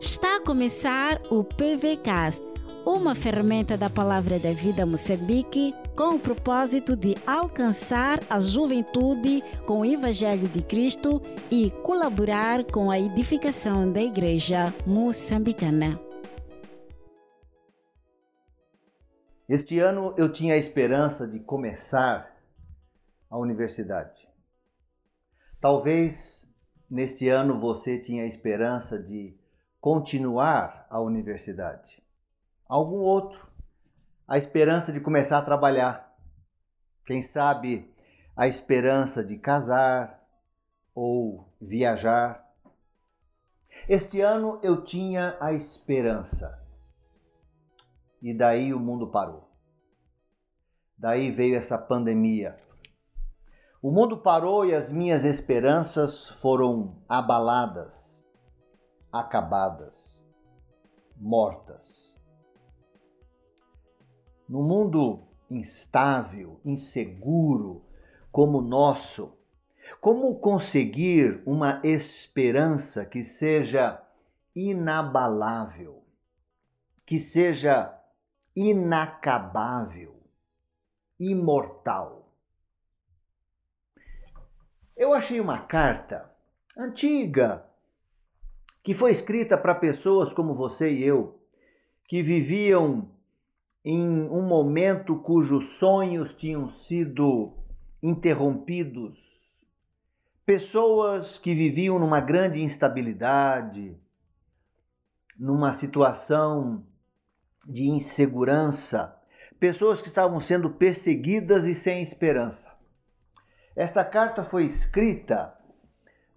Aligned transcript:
Está 0.00 0.36
a 0.36 0.40
começar 0.40 1.20
o 1.30 1.44
PVCast, 1.44 2.48
uma 2.84 3.14
ferramenta 3.14 3.76
da 3.76 3.88
Palavra 3.88 4.38
da 4.38 4.52
Vida 4.52 4.84
Moçambique 4.84 5.72
com 5.96 6.14
o 6.14 6.18
propósito 6.18 6.96
de 6.96 7.14
alcançar 7.26 8.20
a 8.30 8.40
juventude 8.40 9.42
com 9.66 9.78
o 9.78 9.84
Evangelho 9.84 10.48
de 10.48 10.62
Cristo 10.62 11.20
e 11.50 11.70
colaborar 11.82 12.64
com 12.64 12.90
a 12.90 12.98
edificação 12.98 13.92
da 13.92 14.00
Igreja 14.00 14.72
moçambicana. 14.86 16.00
Este 19.48 19.78
ano 19.78 20.14
eu 20.16 20.32
tinha 20.32 20.54
a 20.54 20.56
esperança 20.56 21.26
de 21.26 21.40
começar 21.40 22.40
a 23.28 23.36
universidade. 23.36 24.19
Talvez 25.60 26.48
neste 26.90 27.28
ano 27.28 27.60
você 27.60 27.98
tinha 27.98 28.24
a 28.24 28.26
esperança 28.26 28.98
de 28.98 29.38
continuar 29.80 30.86
a 30.88 31.00
universidade. 31.00 32.02
Algum 32.66 32.98
outro, 32.98 33.46
a 34.26 34.38
esperança 34.38 34.92
de 34.92 35.00
começar 35.00 35.38
a 35.38 35.44
trabalhar. 35.44 36.16
Quem 37.04 37.20
sabe 37.20 37.92
a 38.36 38.48
esperança 38.48 39.22
de 39.22 39.36
casar 39.36 40.26
ou 40.94 41.52
viajar. 41.60 42.48
Este 43.88 44.20
ano 44.20 44.58
eu 44.62 44.82
tinha 44.84 45.36
a 45.40 45.52
esperança. 45.52 46.58
E 48.22 48.32
daí 48.32 48.72
o 48.72 48.80
mundo 48.80 49.08
parou. 49.08 49.50
Daí 50.96 51.30
veio 51.30 51.56
essa 51.56 51.76
pandemia. 51.76 52.56
O 53.82 53.90
mundo 53.90 54.18
parou 54.18 54.66
e 54.66 54.74
as 54.74 54.92
minhas 54.92 55.24
esperanças 55.24 56.28
foram 56.28 57.02
abaladas 57.08 58.10
acabadas, 59.12 60.18
mortas. 61.16 62.14
No 64.48 64.62
mundo 64.62 65.26
instável, 65.50 66.60
inseguro 66.64 67.84
como 68.30 68.58
o 68.58 68.62
nosso, 68.62 69.36
como 70.00 70.38
conseguir 70.38 71.42
uma 71.46 71.80
esperança 71.82 73.04
que 73.04 73.24
seja 73.24 74.00
inabalável, 74.54 76.04
que 77.04 77.18
seja 77.18 77.98
inacabável, 78.54 80.20
imortal? 81.18 82.19
Eu 85.00 85.14
achei 85.14 85.40
uma 85.40 85.58
carta 85.60 86.30
antiga, 86.76 87.64
que 88.84 88.92
foi 88.92 89.10
escrita 89.10 89.56
para 89.56 89.74
pessoas 89.74 90.30
como 90.34 90.54
você 90.54 90.92
e 90.92 91.02
eu, 91.02 91.40
que 92.06 92.22
viviam 92.22 93.10
em 93.82 94.06
um 94.28 94.42
momento 94.42 95.16
cujos 95.16 95.78
sonhos 95.78 96.34
tinham 96.34 96.68
sido 96.68 97.54
interrompidos, 98.02 99.18
pessoas 100.44 101.38
que 101.38 101.54
viviam 101.54 101.98
numa 101.98 102.20
grande 102.20 102.60
instabilidade, 102.60 103.96
numa 105.38 105.72
situação 105.72 106.84
de 107.66 107.84
insegurança, 107.84 109.18
pessoas 109.58 110.02
que 110.02 110.08
estavam 110.08 110.40
sendo 110.40 110.68
perseguidas 110.68 111.66
e 111.66 111.74
sem 111.74 112.02
esperança. 112.02 112.78
Esta 113.80 114.04
carta 114.04 114.44
foi 114.44 114.64
escrita 114.64 115.54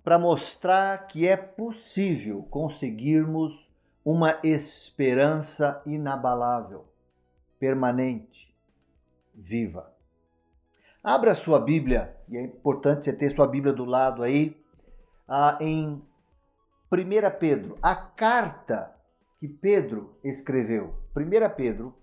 para 0.01 0.17
mostrar 0.17 0.97
que 1.07 1.27
é 1.27 1.35
possível 1.35 2.41
conseguirmos 2.43 3.69
uma 4.05 4.39
esperança 4.41 5.81
inabalável, 5.85 6.85
permanente, 7.59 8.55
viva. 9.35 9.93
Abra 11.03 11.35
sua 11.35 11.59
Bíblia, 11.59 12.15
e 12.29 12.37
é 12.37 12.41
importante 12.41 13.03
você 13.03 13.11
ter 13.11 13.35
sua 13.35 13.45
Bíblia 13.45 13.73
do 13.73 13.83
lado 13.83 14.23
aí, 14.23 14.57
ah, 15.27 15.57
em 15.59 16.01
1 16.89 17.39
Pedro, 17.41 17.77
a 17.81 17.93
carta 17.93 18.95
que 19.37 19.49
Pedro 19.49 20.17
escreveu. 20.23 20.95
1 21.13 21.55
Pedro, 21.57 21.93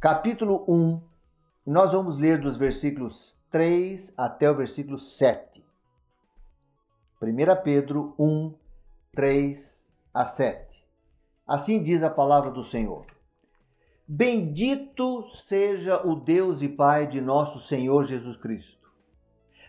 capítulo 0.00 0.64
1, 0.66 1.00
nós 1.64 1.92
vamos 1.92 2.18
ler 2.18 2.40
dos 2.40 2.56
versículos 2.56 3.37
3 3.50 4.12
até 4.16 4.50
o 4.50 4.54
versículo 4.54 4.98
7. 4.98 5.64
1 7.20 7.62
Pedro 7.64 8.14
1, 8.18 8.54
3 9.14 9.94
a 10.12 10.24
7. 10.26 10.84
Assim 11.46 11.82
diz 11.82 12.02
a 12.02 12.10
palavra 12.10 12.50
do 12.50 12.62
Senhor. 12.62 13.06
Bendito 14.06 15.26
seja 15.34 16.06
o 16.06 16.14
Deus 16.14 16.62
e 16.62 16.68
Pai 16.68 17.06
de 17.06 17.20
nosso 17.20 17.60
Senhor 17.60 18.04
Jesus 18.04 18.36
Cristo. 18.36 18.78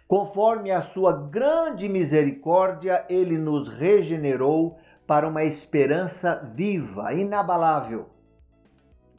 Conforme 0.08 0.72
a 0.72 0.82
sua 0.82 1.14
grande 1.14 1.88
misericórdia, 1.88 3.06
ele 3.10 3.38
nos 3.38 3.70
regenerou 3.70 4.78
para 5.06 5.28
uma 5.28 5.44
esperança 5.44 6.36
viva, 6.54 7.14
inabalável, 7.14 8.10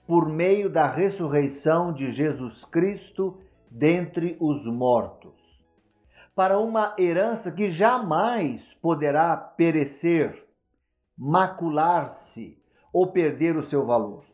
por 0.07 0.29
meio 0.29 0.69
da 0.69 0.87
ressurreição 0.87 1.93
de 1.93 2.13
Jesus 2.13 2.65
Cristo 2.65 3.39
dentre 3.71 4.37
os 4.41 4.67
mortos 4.67 5.41
para 6.35 6.59
uma 6.59 6.95
herança 6.99 7.53
que 7.53 7.71
jamais 7.71 8.73
poderá 8.81 9.37
perecer, 9.37 10.47
macular-se 11.17 12.59
ou 12.93 13.13
perder 13.13 13.57
o 13.57 13.63
seu 13.63 13.85
valor. 13.85 14.25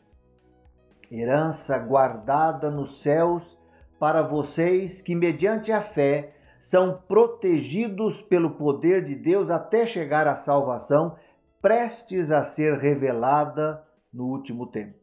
Herança 1.10 1.78
guardada 1.78 2.70
nos 2.70 3.02
céus 3.02 3.58
para 3.98 4.22
vocês 4.22 5.02
que, 5.02 5.14
mediante 5.14 5.72
a 5.72 5.80
fé, 5.80 6.34
são 6.60 7.02
protegidos 7.08 8.22
pelo 8.22 8.52
poder 8.52 9.04
de 9.04 9.14
Deus 9.14 9.50
até 9.50 9.86
chegar 9.86 10.26
à 10.26 10.36
salvação, 10.36 11.16
prestes 11.60 12.30
a 12.30 12.44
ser 12.44 12.78
revelada 12.78 13.84
no 14.12 14.26
último 14.26 14.66
tempo. 14.66 14.98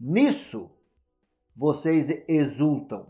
Nisso 0.00 0.70
vocês 1.56 2.10
exultam, 2.28 3.06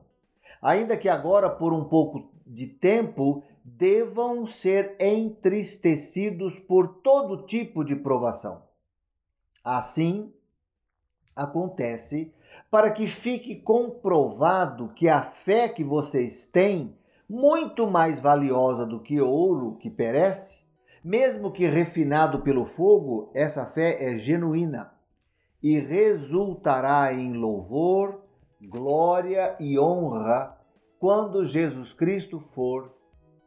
ainda 0.67 0.97
que 0.97 1.09
agora 1.09 1.49
por 1.49 1.73
um 1.73 1.85
pouco 1.85 2.29
de 2.45 2.67
tempo 2.67 3.45
devam 3.65 4.49
ser 4.49 4.97
entristecidos 4.99 6.59
por 6.59 6.89
todo 7.05 7.47
tipo 7.47 7.85
de 7.85 7.95
provação. 7.95 8.65
Assim 9.63 10.33
acontece 11.37 12.35
para 12.69 12.91
que 12.91 13.07
fique 13.07 13.55
comprovado 13.55 14.89
que 14.89 15.09
a 15.09 15.23
fé 15.23 15.69
que 15.69 15.85
vocês 15.85 16.47
têm, 16.47 16.97
muito 17.31 17.87
mais 17.87 18.19
valiosa 18.19 18.85
do 18.85 18.99
que 18.99 19.21
ouro 19.21 19.77
que 19.77 19.89
perece, 19.89 20.59
mesmo 21.05 21.53
que 21.53 21.65
refinado 21.65 22.41
pelo 22.41 22.65
fogo, 22.65 23.31
essa 23.33 23.67
fé 23.67 24.05
é 24.05 24.19
genuína 24.19 24.93
e 25.63 25.79
resultará 25.79 27.13
em 27.13 27.35
louvor, 27.35 28.21
glória 28.61 29.55
e 29.61 29.79
honra 29.79 30.56
quando 30.99 31.47
Jesus 31.47 31.93
Cristo 31.93 32.41
for 32.55 32.93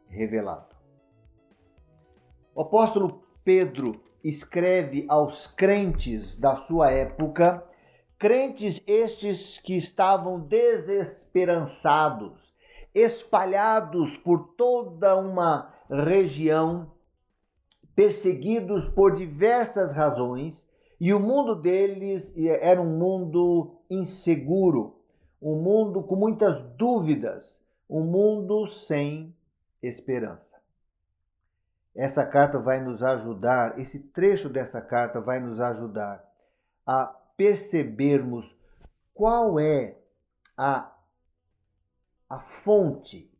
revelado. 0.08 0.76
O 2.54 2.62
apóstolo 2.62 3.22
Pedro 3.44 4.00
escreve 4.22 5.06
aos 5.08 5.46
crentes 5.46 6.36
da 6.36 6.54
sua 6.56 6.90
época, 6.90 7.66
crentes 8.18 8.82
estes 8.86 9.58
que 9.58 9.74
estavam 9.76 10.40
desesperançados, 10.40 12.54
espalhados 12.94 14.18
por 14.18 14.54
toda 14.56 15.16
uma 15.16 15.74
região, 15.88 16.92
perseguidos 17.94 18.86
por 18.88 19.14
diversas 19.14 19.94
razões, 19.94 20.68
e 21.00 21.14
o 21.14 21.20
mundo 21.20 21.54
deles 21.54 22.34
era 22.36 22.80
um 22.80 22.98
mundo 22.98 23.76
inseguro, 23.88 24.99
um 25.40 25.56
mundo 25.56 26.02
com 26.02 26.16
muitas 26.16 26.60
dúvidas, 26.76 27.62
um 27.88 28.02
mundo 28.02 28.66
sem 28.66 29.34
esperança. 29.82 30.60
Essa 31.94 32.24
carta 32.26 32.58
vai 32.58 32.80
nos 32.82 33.02
ajudar, 33.02 33.78
esse 33.78 34.00
trecho 34.10 34.48
dessa 34.48 34.80
carta 34.80 35.20
vai 35.20 35.40
nos 35.40 35.60
ajudar 35.60 36.24
a 36.86 37.06
percebermos 37.36 38.56
qual 39.14 39.58
é 39.58 39.98
a, 40.56 40.94
a 42.28 42.38
fonte, 42.38 43.30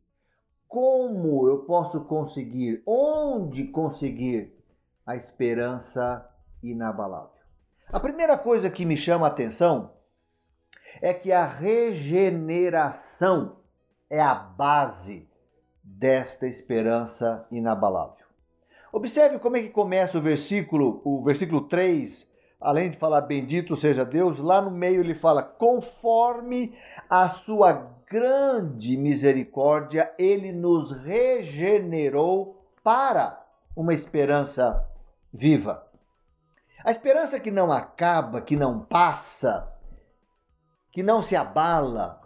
como 0.67 1.47
eu 1.47 1.59
posso 1.65 2.05
conseguir, 2.05 2.81
onde 2.85 3.67
conseguir 3.67 4.57
a 5.05 5.15
esperança 5.15 6.27
inabalável. 6.61 7.41
A 7.87 7.99
primeira 7.99 8.37
coisa 8.37 8.69
que 8.69 8.85
me 8.85 8.95
chama 8.95 9.27
a 9.27 9.29
atenção 9.29 9.93
é 11.01 11.13
que 11.13 11.31
a 11.31 11.45
regeneração 11.45 13.55
é 14.09 14.19
a 14.21 14.35
base 14.35 15.29
desta 15.83 16.47
esperança 16.47 17.45
inabalável. 17.51 18.21
Observe 18.93 19.39
como 19.39 19.57
é 19.57 19.61
que 19.61 19.69
começa 19.69 20.17
o 20.17 20.21
versículo, 20.21 21.01
o 21.03 21.21
versículo 21.23 21.61
3, 21.61 22.29
além 22.59 22.89
de 22.89 22.97
falar 22.97 23.21
bendito 23.21 23.73
seja 23.75 24.05
Deus, 24.05 24.37
lá 24.37 24.61
no 24.61 24.69
meio 24.69 24.99
ele 24.99 25.15
fala 25.15 25.41
conforme 25.41 26.77
a 27.09 27.29
sua 27.29 27.89
grande 28.07 28.97
misericórdia, 28.97 30.13
ele 30.19 30.51
nos 30.51 30.91
regenerou 30.91 32.61
para 32.83 33.41
uma 33.75 33.93
esperança 33.93 34.85
viva. 35.33 35.87
A 36.83 36.91
esperança 36.91 37.39
que 37.39 37.49
não 37.49 37.71
acaba, 37.71 38.41
que 38.41 38.57
não 38.57 38.81
passa, 38.81 39.71
que 40.91 41.01
não 41.01 41.21
se 41.21 41.35
abala, 41.35 42.21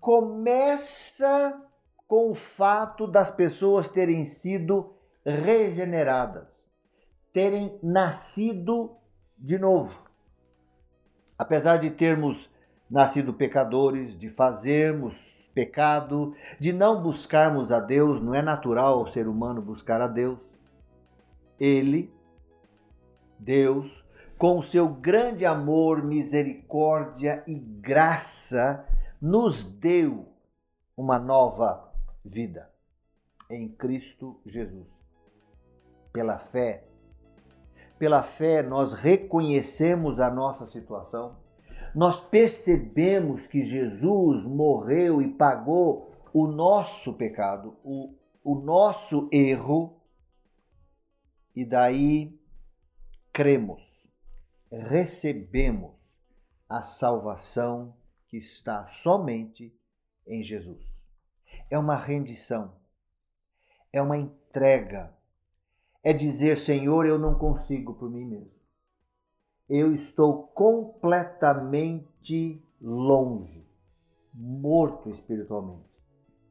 começa 0.00 1.60
com 2.06 2.30
o 2.30 2.34
fato 2.34 3.06
das 3.06 3.30
pessoas 3.30 3.88
terem 3.88 4.24
sido 4.24 4.94
regeneradas, 5.24 6.48
terem 7.32 7.78
nascido 7.82 8.96
de 9.36 9.58
novo. 9.58 10.06
Apesar 11.36 11.78
de 11.78 11.90
termos 11.90 12.48
nascido 12.88 13.34
pecadores, 13.34 14.16
de 14.16 14.30
fazermos 14.30 15.50
pecado, 15.52 16.34
de 16.60 16.72
não 16.72 17.02
buscarmos 17.02 17.72
a 17.72 17.80
Deus, 17.80 18.22
não 18.22 18.34
é 18.34 18.42
natural 18.42 19.00
ao 19.00 19.06
ser 19.08 19.26
humano 19.26 19.60
buscar 19.60 20.00
a 20.00 20.06
Deus. 20.06 20.38
Ele, 21.58 22.14
Deus, 23.38 24.05
com 24.38 24.60
seu 24.62 24.88
grande 24.88 25.46
amor, 25.46 26.04
misericórdia 26.04 27.42
e 27.46 27.58
graça, 27.58 28.86
nos 29.20 29.64
deu 29.64 30.28
uma 30.96 31.18
nova 31.18 31.92
vida 32.24 32.70
em 33.50 33.68
Cristo 33.68 34.40
Jesus. 34.44 34.88
Pela 36.12 36.38
fé, 36.38 36.84
pela 37.98 38.22
fé 38.22 38.62
nós 38.62 38.92
reconhecemos 38.92 40.20
a 40.20 40.30
nossa 40.30 40.66
situação, 40.66 41.36
nós 41.94 42.20
percebemos 42.20 43.46
que 43.46 43.62
Jesus 43.62 44.44
morreu 44.44 45.22
e 45.22 45.32
pagou 45.32 46.12
o 46.32 46.46
nosso 46.46 47.14
pecado, 47.14 47.74
o, 47.82 48.14
o 48.44 48.54
nosso 48.54 49.28
erro, 49.32 49.98
e 51.54 51.64
daí 51.64 52.38
cremos, 53.32 53.85
recebemos 54.70 55.96
a 56.68 56.82
salvação 56.82 57.96
que 58.28 58.36
está 58.36 58.86
somente 58.86 59.74
em 60.26 60.42
Jesus. 60.42 60.84
É 61.70 61.78
uma 61.78 61.96
rendição, 61.96 62.74
é 63.92 64.02
uma 64.02 64.18
entrega, 64.18 65.14
é 66.02 66.12
dizer: 66.12 66.58
Senhor, 66.58 67.06
eu 67.06 67.16
não 67.18 67.38
consigo 67.38 67.94
por 67.94 68.10
mim 68.10 68.24
mesmo. 68.24 68.56
Eu 69.68 69.92
estou 69.92 70.46
completamente 70.48 72.60
longe, 72.80 73.68
morto 74.32 75.10
espiritualmente. 75.10 75.84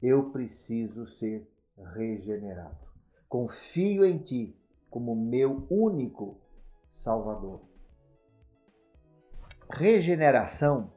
Eu 0.02 0.32
preciso 0.32 1.06
ser 1.06 1.50
regenerado. 1.96 2.86
Confio 3.30 4.06
em 4.06 4.18
Ti 4.18 4.60
como 4.90 5.16
meu 5.16 5.66
único 5.70 6.38
Salvador. 6.92 7.75
Regeneração 9.70 10.92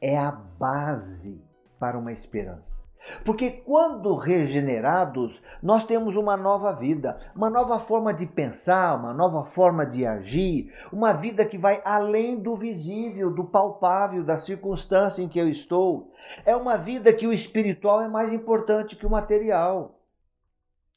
é 0.00 0.16
a 0.18 0.30
base 0.30 1.44
para 1.78 1.98
uma 1.98 2.12
esperança. 2.12 2.86
Porque 3.24 3.50
quando 3.50 4.16
regenerados, 4.16 5.40
nós 5.62 5.84
temos 5.84 6.16
uma 6.16 6.36
nova 6.36 6.72
vida, 6.72 7.16
uma 7.34 7.48
nova 7.48 7.78
forma 7.78 8.12
de 8.12 8.26
pensar, 8.26 8.98
uma 8.98 9.14
nova 9.14 9.44
forma 9.44 9.86
de 9.86 10.04
agir, 10.04 10.72
uma 10.92 11.12
vida 11.12 11.44
que 11.44 11.56
vai 11.56 11.80
além 11.84 12.40
do 12.40 12.56
visível, 12.56 13.32
do 13.32 13.44
palpável, 13.44 14.24
da 14.24 14.36
circunstância 14.36 15.22
em 15.22 15.28
que 15.28 15.38
eu 15.38 15.48
estou. 15.48 16.12
É 16.44 16.56
uma 16.56 16.76
vida 16.76 17.12
que 17.12 17.26
o 17.26 17.32
espiritual 17.32 18.00
é 18.00 18.08
mais 18.08 18.32
importante 18.32 18.96
que 18.96 19.06
o 19.06 19.10
material. 19.10 20.00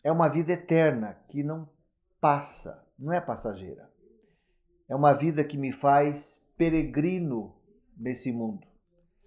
É 0.04 0.12
uma 0.12 0.30
vida 0.30 0.54
eterna 0.54 1.18
que 1.28 1.44
não 1.44 1.70
passa, 2.20 2.84
não 2.98 3.14
é 3.14 3.22
passageira. 3.22 3.90
É 4.88 4.96
uma 4.96 5.14
vida 5.14 5.44
que 5.44 5.58
me 5.58 5.72
faz 5.72 6.39
peregrino 6.60 7.56
nesse 7.98 8.34
mundo. 8.34 8.68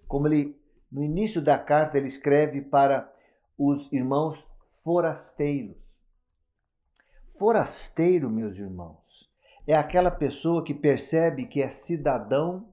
Como 0.07 0.27
ele, 0.27 0.55
no 0.91 1.03
início 1.03 1.41
da 1.41 1.57
carta, 1.57 1.97
ele 1.97 2.05
escreve 2.05 2.61
para 2.61 3.11
os 3.57 3.91
irmãos 3.91 4.47
forasteiros. 4.83 5.75
Forasteiro, 7.39 8.29
meus 8.29 8.55
irmãos, 8.59 9.27
é 9.65 9.73
aquela 9.73 10.11
pessoa 10.11 10.63
que 10.63 10.75
percebe 10.75 11.47
que 11.47 11.59
é 11.59 11.71
cidadão 11.71 12.69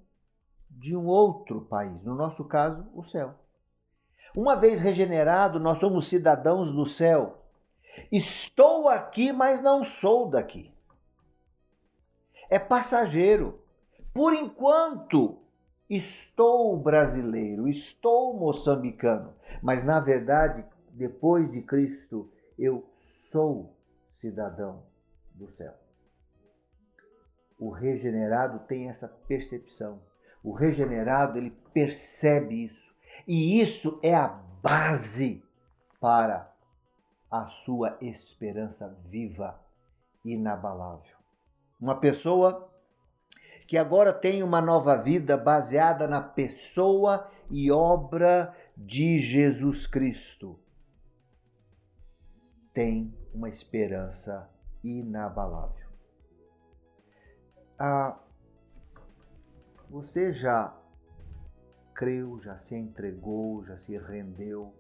de 0.68 0.94
um 0.94 1.06
outro 1.06 1.62
país, 1.62 2.02
no 2.04 2.14
nosso 2.14 2.44
caso, 2.44 2.86
o 2.94 3.02
céu. 3.02 3.34
Uma 4.36 4.56
vez 4.56 4.80
regenerado, 4.80 5.58
nós 5.58 5.80
somos 5.80 6.06
cidadãos 6.06 6.70
do 6.70 6.84
céu. 6.84 7.46
Estou 8.12 8.88
aqui, 8.88 9.32
mas 9.32 9.62
não 9.62 9.82
sou 9.82 10.28
daqui. 10.28 10.70
É 12.50 12.58
passageiro. 12.58 13.59
Por 14.12 14.34
enquanto, 14.34 15.38
estou 15.88 16.76
brasileiro, 16.76 17.68
estou 17.68 18.38
moçambicano, 18.38 19.34
mas 19.62 19.84
na 19.84 20.00
verdade, 20.00 20.64
depois 20.90 21.50
de 21.50 21.62
Cristo, 21.62 22.30
eu 22.58 22.84
sou 23.30 23.76
cidadão 24.16 24.82
do 25.34 25.48
céu. 25.52 25.74
O 27.58 27.70
regenerado 27.70 28.60
tem 28.60 28.88
essa 28.88 29.06
percepção. 29.06 30.00
O 30.42 30.52
regenerado, 30.52 31.38
ele 31.38 31.50
percebe 31.72 32.64
isso. 32.64 32.90
E 33.28 33.60
isso 33.60 34.00
é 34.02 34.14
a 34.14 34.28
base 34.62 35.44
para 36.00 36.50
a 37.30 37.46
sua 37.46 37.96
esperança 38.00 38.88
viva, 39.04 39.60
inabalável. 40.24 41.16
Uma 41.78 42.00
pessoa 42.00 42.69
que 43.70 43.78
agora 43.78 44.12
tem 44.12 44.42
uma 44.42 44.60
nova 44.60 44.96
vida 44.96 45.36
baseada 45.36 46.08
na 46.08 46.20
pessoa 46.20 47.30
e 47.48 47.70
obra 47.70 48.52
de 48.76 49.20
Jesus 49.20 49.86
Cristo. 49.86 50.58
Tem 52.74 53.14
uma 53.32 53.48
esperança 53.48 54.50
inabalável. 54.82 55.86
Ah, 57.78 58.18
você 59.88 60.32
já 60.32 60.76
creu, 61.94 62.40
já 62.40 62.56
se 62.56 62.74
entregou, 62.74 63.64
já 63.64 63.76
se 63.76 63.96
rendeu? 63.96 64.74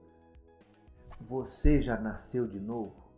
Você 1.20 1.80
já 1.80 1.96
nasceu 1.96 2.44
de 2.44 2.58
novo? 2.58 3.08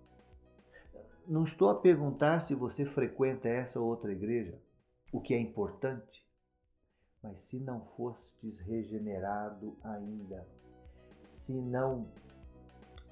Não 1.26 1.44
estou 1.44 1.70
a 1.70 1.80
perguntar 1.80 2.40
se 2.40 2.54
você 2.54 2.84
frequenta 2.84 3.48
essa 3.48 3.80
ou 3.80 3.86
outra 3.86 4.12
igreja 4.12 4.60
o 5.12 5.20
que 5.20 5.34
é 5.34 5.38
importante. 5.38 6.26
Mas 7.22 7.42
se 7.42 7.60
não 7.60 7.86
fostes 7.96 8.58
regenerado 8.60 9.76
ainda, 9.84 10.48
se 11.20 11.52
não 11.52 12.10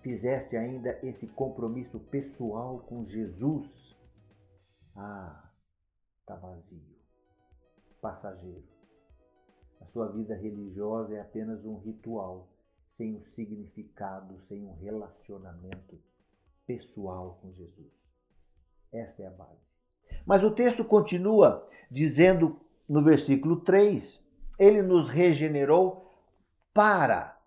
fizeste 0.02 0.56
ainda 0.56 0.98
esse 1.06 1.28
compromisso 1.28 2.00
pessoal 2.00 2.80
com 2.80 3.06
Jesus, 3.06 3.96
ah, 4.96 5.52
está 6.20 6.34
vazio, 6.34 6.98
passageiro. 8.00 8.66
A 9.80 9.86
sua 9.86 10.08
vida 10.08 10.34
religiosa 10.34 11.14
é 11.14 11.20
apenas 11.20 11.64
um 11.64 11.78
ritual, 11.78 12.48
sem 12.92 13.16
um 13.16 13.24
significado, 13.24 14.40
sem 14.48 14.66
um 14.66 14.74
relacionamento 14.74 15.98
pessoal 16.66 17.38
com 17.40 17.52
Jesus. 17.52 17.92
Esta 18.92 19.22
é 19.22 19.26
a 19.26 19.30
base. 19.30 19.69
Mas 20.26 20.42
o 20.42 20.50
texto 20.50 20.84
continua 20.84 21.68
dizendo 21.90 22.60
no 22.88 23.02
versículo 23.02 23.60
3: 23.60 24.20
Ele 24.58 24.82
nos 24.82 25.08
regenerou 25.08 26.10
para 26.72 27.38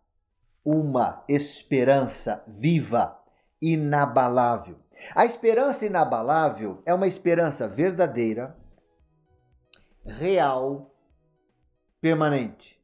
uma 0.64 1.24
esperança 1.28 2.44
viva, 2.48 3.20
inabalável. 3.62 4.78
A 5.14 5.26
esperança 5.26 5.86
inabalável 5.86 6.82
é 6.86 6.94
uma 6.94 7.08
esperança 7.08 7.68
verdadeira, 7.68 8.56
real, 10.06 10.96
permanente. 12.00 12.82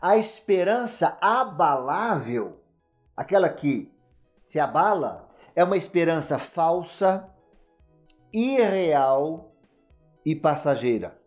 A 0.00 0.16
esperança 0.16 1.16
abalável, 1.20 2.60
aquela 3.16 3.48
que 3.48 3.92
se 4.46 4.58
abala, 4.58 5.28
é 5.54 5.64
uma 5.64 5.76
esperança 5.76 6.38
falsa, 6.38 7.28
irreal 8.32 9.52
e 10.24 10.34
passageira. 10.34 11.18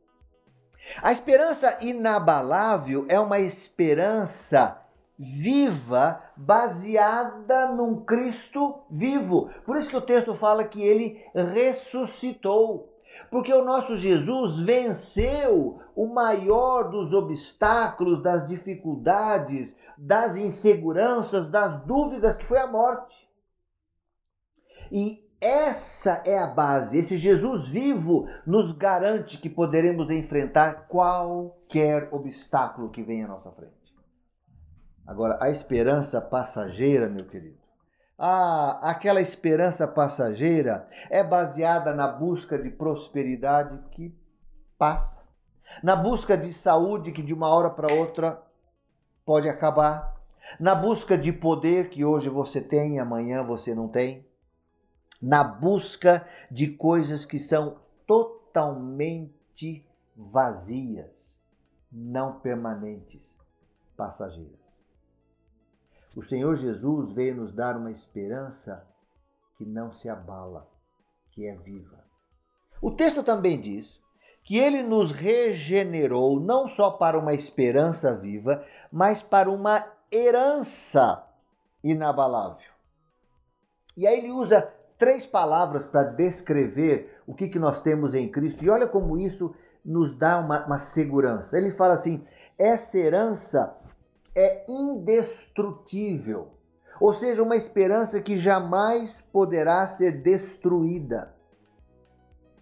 A 1.01 1.11
esperança 1.11 1.77
inabalável 1.81 3.05
é 3.07 3.19
uma 3.19 3.39
esperança 3.39 4.81
viva, 5.17 6.21
baseada 6.35 7.67
num 7.67 8.03
Cristo 8.03 8.81
vivo. 8.89 9.49
Por 9.65 9.77
isso 9.77 9.89
que 9.89 9.95
o 9.95 10.01
texto 10.01 10.35
fala 10.35 10.63
que 10.63 10.81
ele 10.81 11.23
ressuscitou. 11.33 12.89
Porque 13.29 13.53
o 13.53 13.63
nosso 13.63 13.95
Jesus 13.95 14.59
venceu 14.59 15.79
o 15.95 16.07
maior 16.07 16.89
dos 16.89 17.13
obstáculos, 17.13 18.23
das 18.23 18.47
dificuldades, 18.47 19.75
das 19.97 20.35
inseguranças, 20.35 21.49
das 21.49 21.79
dúvidas, 21.85 22.35
que 22.35 22.45
foi 22.45 22.57
a 22.57 22.67
morte. 22.67 23.29
E 24.91 25.22
essa 25.43 26.21
é 26.25 26.39
a 26.39 26.47
base. 26.47 26.97
Esse 26.97 27.17
Jesus 27.17 27.67
vivo 27.67 28.29
nos 28.45 28.71
garante 28.71 29.37
que 29.37 29.49
poderemos 29.49 30.09
enfrentar 30.09 30.87
qualquer 30.87 32.07
obstáculo 32.13 32.89
que 32.89 33.03
venha 33.03 33.25
à 33.25 33.27
nossa 33.27 33.51
frente. 33.51 33.73
Agora, 35.05 35.37
a 35.41 35.49
esperança 35.49 36.21
passageira, 36.21 37.09
meu 37.09 37.25
querido, 37.25 37.57
ah, 38.17 38.79
aquela 38.89 39.19
esperança 39.19 39.85
passageira 39.85 40.87
é 41.09 41.21
baseada 41.21 41.93
na 41.93 42.07
busca 42.07 42.57
de 42.57 42.69
prosperidade 42.69 43.77
que 43.91 44.17
passa, 44.77 45.21
na 45.83 45.93
busca 45.93 46.37
de 46.37 46.53
saúde 46.53 47.11
que 47.11 47.21
de 47.21 47.33
uma 47.33 47.49
hora 47.49 47.69
para 47.69 47.93
outra 47.93 48.41
pode 49.25 49.49
acabar, 49.49 50.15
na 50.57 50.73
busca 50.73 51.17
de 51.17 51.33
poder 51.33 51.89
que 51.89 52.05
hoje 52.05 52.29
você 52.29 52.61
tem 52.61 52.95
e 52.95 52.99
amanhã 52.99 53.43
você 53.43 53.75
não 53.75 53.89
tem, 53.89 54.25
na 55.23 55.41
busca 55.41 56.27
de 56.51 56.67
coisas 56.67 57.25
que 57.25 57.39
são 57.39 57.79
totalmente 58.05 59.87
vazias, 60.13 61.41
não 61.89 62.41
permanentes, 62.41 63.39
passageiras. 63.95 64.59
O 66.13 66.21
Senhor 66.21 66.53
Jesus 66.57 67.13
veio 67.13 67.37
nos 67.37 67.53
dar 67.53 67.77
uma 67.77 67.89
esperança 67.89 68.85
que 69.57 69.65
não 69.65 69.93
se 69.93 70.09
abala, 70.09 70.69
que 71.31 71.47
é 71.47 71.55
viva. 71.55 72.03
O 72.81 72.91
texto 72.91 73.23
também 73.23 73.61
diz 73.61 74.01
que 74.43 74.57
ele 74.57 74.83
nos 74.83 75.13
regenerou 75.13 76.37
não 76.37 76.67
só 76.67 76.91
para 76.91 77.17
uma 77.17 77.33
esperança 77.33 78.13
viva, 78.13 78.65
mas 78.91 79.21
para 79.21 79.49
uma 79.49 79.89
herança 80.11 81.25
inabalável. 81.81 82.73
E 83.95 84.05
aí 84.05 84.17
ele 84.17 84.31
usa 84.31 84.82
três 84.97 85.25
palavras 85.25 85.85
para 85.85 86.03
descrever 86.03 87.21
o 87.25 87.33
que, 87.33 87.47
que 87.47 87.59
nós 87.59 87.81
temos 87.81 88.13
em 88.13 88.29
Cristo. 88.29 88.63
E 88.63 88.69
olha 88.69 88.87
como 88.87 89.17
isso 89.17 89.53
nos 89.83 90.15
dá 90.15 90.39
uma, 90.39 90.65
uma 90.65 90.77
segurança. 90.77 91.57
Ele 91.57 91.71
fala 91.71 91.93
assim: 91.93 92.25
essa 92.57 92.97
herança 92.97 93.75
é 94.35 94.65
indestrutível, 94.69 96.53
ou 96.99 97.13
seja, 97.13 97.43
uma 97.43 97.55
esperança 97.55 98.21
que 98.21 98.35
jamais 98.37 99.13
poderá 99.31 99.85
ser 99.87 100.21
destruída. 100.21 101.33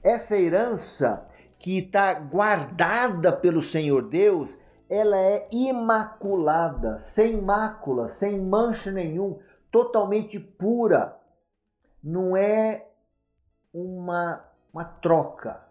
Essa 0.03 0.37
herança 0.37 1.27
que 1.59 1.77
está 1.77 2.13
guardada 2.13 3.31
pelo 3.31 3.61
Senhor 3.61 4.09
Deus, 4.09 4.57
ela 4.89 5.17
é 5.17 5.47
imaculada, 5.51 6.97
sem 6.97 7.39
mácula, 7.39 8.07
sem 8.07 8.41
mancha 8.41 8.91
nenhum, 8.91 9.39
totalmente 9.71 10.39
pura. 10.39 11.20
Não 12.03 12.35
é 12.35 12.87
uma, 13.73 14.43
uma 14.73 14.85
troca. 14.85 15.61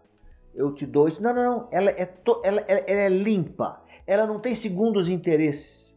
Eu 0.53 0.73
te 0.73 0.85
dou 0.85 1.07
isso. 1.07 1.21
Não, 1.21 1.33
não, 1.33 1.43
não. 1.43 1.69
Ela 1.71 1.91
é, 1.91 2.05
to, 2.05 2.41
ela, 2.43 2.61
ela, 2.61 2.79
ela 2.81 3.01
é 3.01 3.09
limpa. 3.09 3.83
Ela 4.05 4.25
não 4.25 4.39
tem 4.39 4.55
segundos 4.55 5.09
interesses 5.09 5.91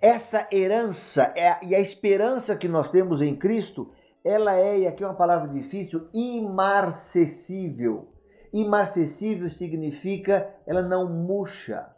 essa 0.00 0.46
herança 0.52 1.32
é, 1.36 1.64
e 1.64 1.74
a 1.74 1.80
esperança 1.80 2.56
que 2.56 2.68
nós 2.68 2.90
temos 2.90 3.20
em 3.20 3.34
Cristo, 3.34 3.92
ela 4.24 4.54
é, 4.56 4.80
e 4.80 4.86
aqui 4.86 5.02
é 5.02 5.06
uma 5.06 5.14
palavra 5.14 5.48
difícil, 5.48 6.08
imarcessível. 6.12 8.08
Imarcessível 8.52 9.48
significa 9.48 10.54
ela 10.66 10.82
não 10.82 11.08
murcha, 11.08 11.88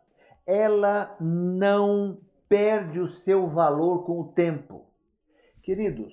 ela 0.46 1.16
não 1.20 2.18
perde 2.48 3.00
o 3.00 3.08
seu 3.08 3.48
valor 3.48 4.04
com 4.04 4.20
o 4.20 4.28
tempo. 4.32 4.86
Queridos, 5.62 6.12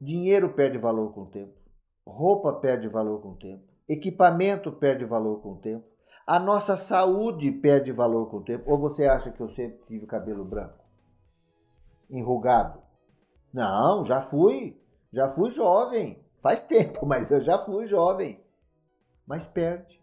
dinheiro 0.00 0.52
perde 0.54 0.78
valor 0.78 1.12
com 1.12 1.22
o 1.22 1.30
tempo, 1.30 1.54
roupa 2.06 2.52
perde 2.52 2.88
valor 2.88 3.20
com 3.20 3.30
o 3.30 3.36
tempo, 3.36 3.64
equipamento 3.88 4.72
perde 4.72 5.04
valor 5.04 5.40
com 5.40 5.52
o 5.52 5.58
tempo, 5.58 5.84
a 6.28 6.38
nossa 6.38 6.76
saúde 6.76 7.50
perde 7.50 7.90
valor 7.90 8.28
com 8.28 8.36
o 8.36 8.44
tempo. 8.44 8.70
Ou 8.70 8.78
você 8.78 9.06
acha 9.06 9.32
que 9.32 9.40
eu 9.40 9.48
sempre 9.48 9.82
tive 9.86 10.06
cabelo 10.06 10.44
branco? 10.44 10.84
Enrugado? 12.10 12.82
Não, 13.50 14.04
já 14.04 14.20
fui. 14.20 14.78
Já 15.10 15.32
fui 15.32 15.50
jovem. 15.52 16.22
Faz 16.42 16.62
tempo, 16.62 17.04
mas 17.08 17.30
eu 17.30 17.40
já 17.40 17.64
fui 17.64 17.86
jovem. 17.86 18.44
Mas 19.26 19.46
perde. 19.46 19.98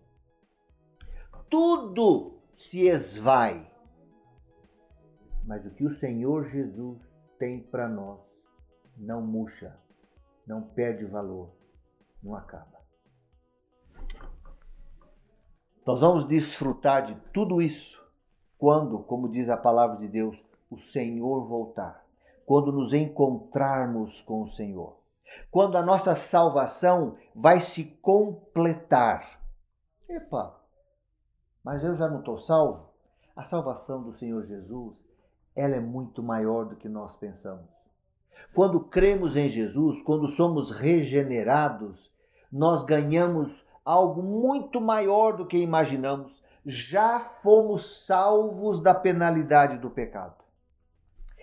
Tudo 1.47 2.39
se 2.57 2.87
esvai. 2.87 3.71
Mas 5.45 5.63
o 5.63 5.75
que 5.75 5.85
o 5.85 5.91
Senhor 5.91 6.43
Jesus 6.43 6.99
tem 7.37 7.61
para 7.61 7.87
nós 7.87 8.19
não 8.97 9.21
murcha, 9.21 9.77
não 10.45 10.61
perde 10.61 11.05
valor, 11.05 11.51
não 12.21 12.35
acaba. 12.35 12.75
Nós 15.85 16.01
vamos 16.01 16.25
desfrutar 16.25 17.03
de 17.03 17.15
tudo 17.31 17.61
isso 17.61 18.03
quando, 18.57 18.99
como 19.03 19.29
diz 19.29 19.49
a 19.49 19.57
palavra 19.57 19.97
de 19.97 20.07
Deus, 20.07 20.35
o 20.69 20.77
Senhor 20.77 21.47
voltar. 21.47 22.03
Quando 22.45 22.71
nos 22.71 22.93
encontrarmos 22.93 24.21
com 24.21 24.43
o 24.43 24.49
Senhor. 24.49 24.97
Quando 25.51 25.77
a 25.77 25.83
nossa 25.83 26.15
salvação 26.15 27.17
vai 27.35 27.59
se 27.59 27.83
completar. 27.83 29.41
Epa, 30.07 30.59
mas 31.63 31.83
eu 31.83 31.95
já 31.95 32.07
não 32.07 32.19
estou 32.19 32.37
salvo? 32.37 32.89
A 33.35 33.43
salvação 33.43 34.03
do 34.03 34.13
Senhor 34.13 34.43
Jesus, 34.43 34.95
ela 35.55 35.75
é 35.75 35.79
muito 35.79 36.21
maior 36.23 36.65
do 36.65 36.75
que 36.75 36.87
nós 36.87 37.15
pensamos. 37.17 37.74
Quando 38.53 38.79
cremos 38.79 39.35
em 39.35 39.49
Jesus, 39.49 40.01
quando 40.01 40.27
somos 40.27 40.71
regenerados, 40.71 42.09
nós 42.51 42.83
ganhamos 42.83 43.51
algo 43.83 44.23
muito 44.23 44.79
maior 44.79 45.35
do 45.35 45.45
que 45.45 45.57
imaginamos. 45.57 46.43
Já 46.65 47.19
fomos 47.19 48.05
salvos 48.05 48.81
da 48.81 48.93
penalidade 48.93 49.77
do 49.77 49.89
pecado. 49.89 50.45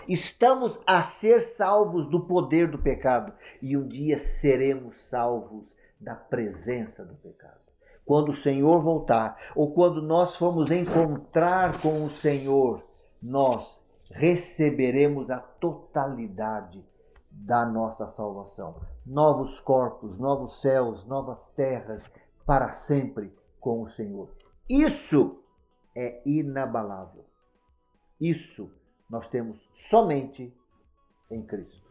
Estamos 0.08 0.80
a 0.87 1.02
ser 1.02 1.40
salvos 1.40 2.08
do 2.11 2.20
poder 2.26 2.68
do 2.68 2.78
pecado 2.78 3.32
e 3.61 3.76
um 3.76 3.87
dia 3.87 4.18
seremos 4.18 5.08
salvos 5.08 5.72
da 6.00 6.14
presença 6.14 7.04
do 7.04 7.14
pecado. 7.14 7.61
Quando 8.04 8.32
o 8.32 8.37
Senhor 8.37 8.82
voltar 8.82 9.37
ou 9.54 9.72
quando 9.72 10.02
nós 10.02 10.34
formos 10.34 10.72
encontrar 10.72 11.80
com 11.80 12.04
o 12.04 12.11
Senhor, 12.11 12.82
nós 13.22 13.81
receberemos 14.12 15.31
a 15.31 15.38
totalidade 15.38 16.85
da 17.31 17.64
nossa 17.64 18.07
salvação. 18.07 18.81
Novos 19.04 19.59
corpos, 19.59 20.19
novos 20.19 20.61
céus, 20.61 21.04
novas 21.07 21.50
terras, 21.50 22.11
para 22.45 22.69
sempre 22.69 23.35
com 23.59 23.83
o 23.83 23.88
Senhor. 23.88 24.31
Isso 24.69 25.42
é 25.97 26.23
inabalável. 26.26 27.25
Isso 28.21 28.71
nós 29.09 29.26
temos 29.28 29.59
somente 29.90 30.54
em 31.31 31.42
Cristo. 31.45 31.83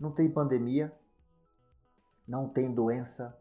Não 0.00 0.12
tem 0.12 0.30
pandemia, 0.30 0.92
não 2.26 2.48
tem 2.48 2.72
doença, 2.72 3.36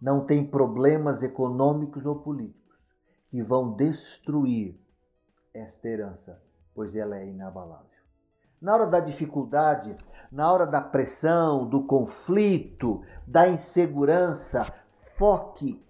não 0.00 0.24
tem 0.24 0.46
problemas 0.46 1.22
econômicos 1.22 2.06
ou 2.06 2.16
políticos 2.20 2.61
que 3.32 3.42
vão 3.42 3.72
destruir 3.72 4.78
esta 5.54 5.88
herança, 5.88 6.38
pois 6.74 6.94
ela 6.94 7.16
é 7.16 7.26
inabalável. 7.26 7.86
Na 8.60 8.74
hora 8.74 8.86
da 8.86 9.00
dificuldade, 9.00 9.96
na 10.30 10.52
hora 10.52 10.66
da 10.66 10.82
pressão, 10.82 11.66
do 11.66 11.82
conflito, 11.84 13.02
da 13.26 13.48
insegurança, 13.48 14.66
foque, 15.16 15.82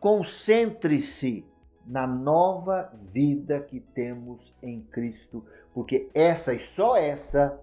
concentre-se 0.00 1.46
na 1.86 2.06
nova 2.06 2.90
vida 3.12 3.60
que 3.60 3.78
temos 3.78 4.56
em 4.62 4.80
Cristo, 4.80 5.44
porque 5.74 6.10
essa 6.14 6.54
e 6.54 6.58
só 6.58 6.96
essa 6.96 7.60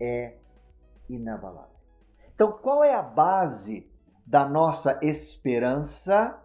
é 0.00 0.34
inabalável. 1.08 1.78
Então, 2.34 2.50
qual 2.50 2.82
é 2.82 2.92
a 2.92 3.02
base 3.02 3.88
da 4.26 4.44
nossa 4.44 4.98
esperança? 5.00 6.43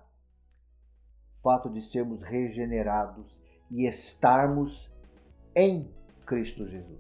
Fato 1.42 1.70
de 1.70 1.82
sermos 1.82 2.22
regenerados 2.22 3.42
e 3.72 3.88
estarmos 3.88 4.92
em 5.56 5.90
Cristo 6.26 6.68
Jesus. 6.68 7.00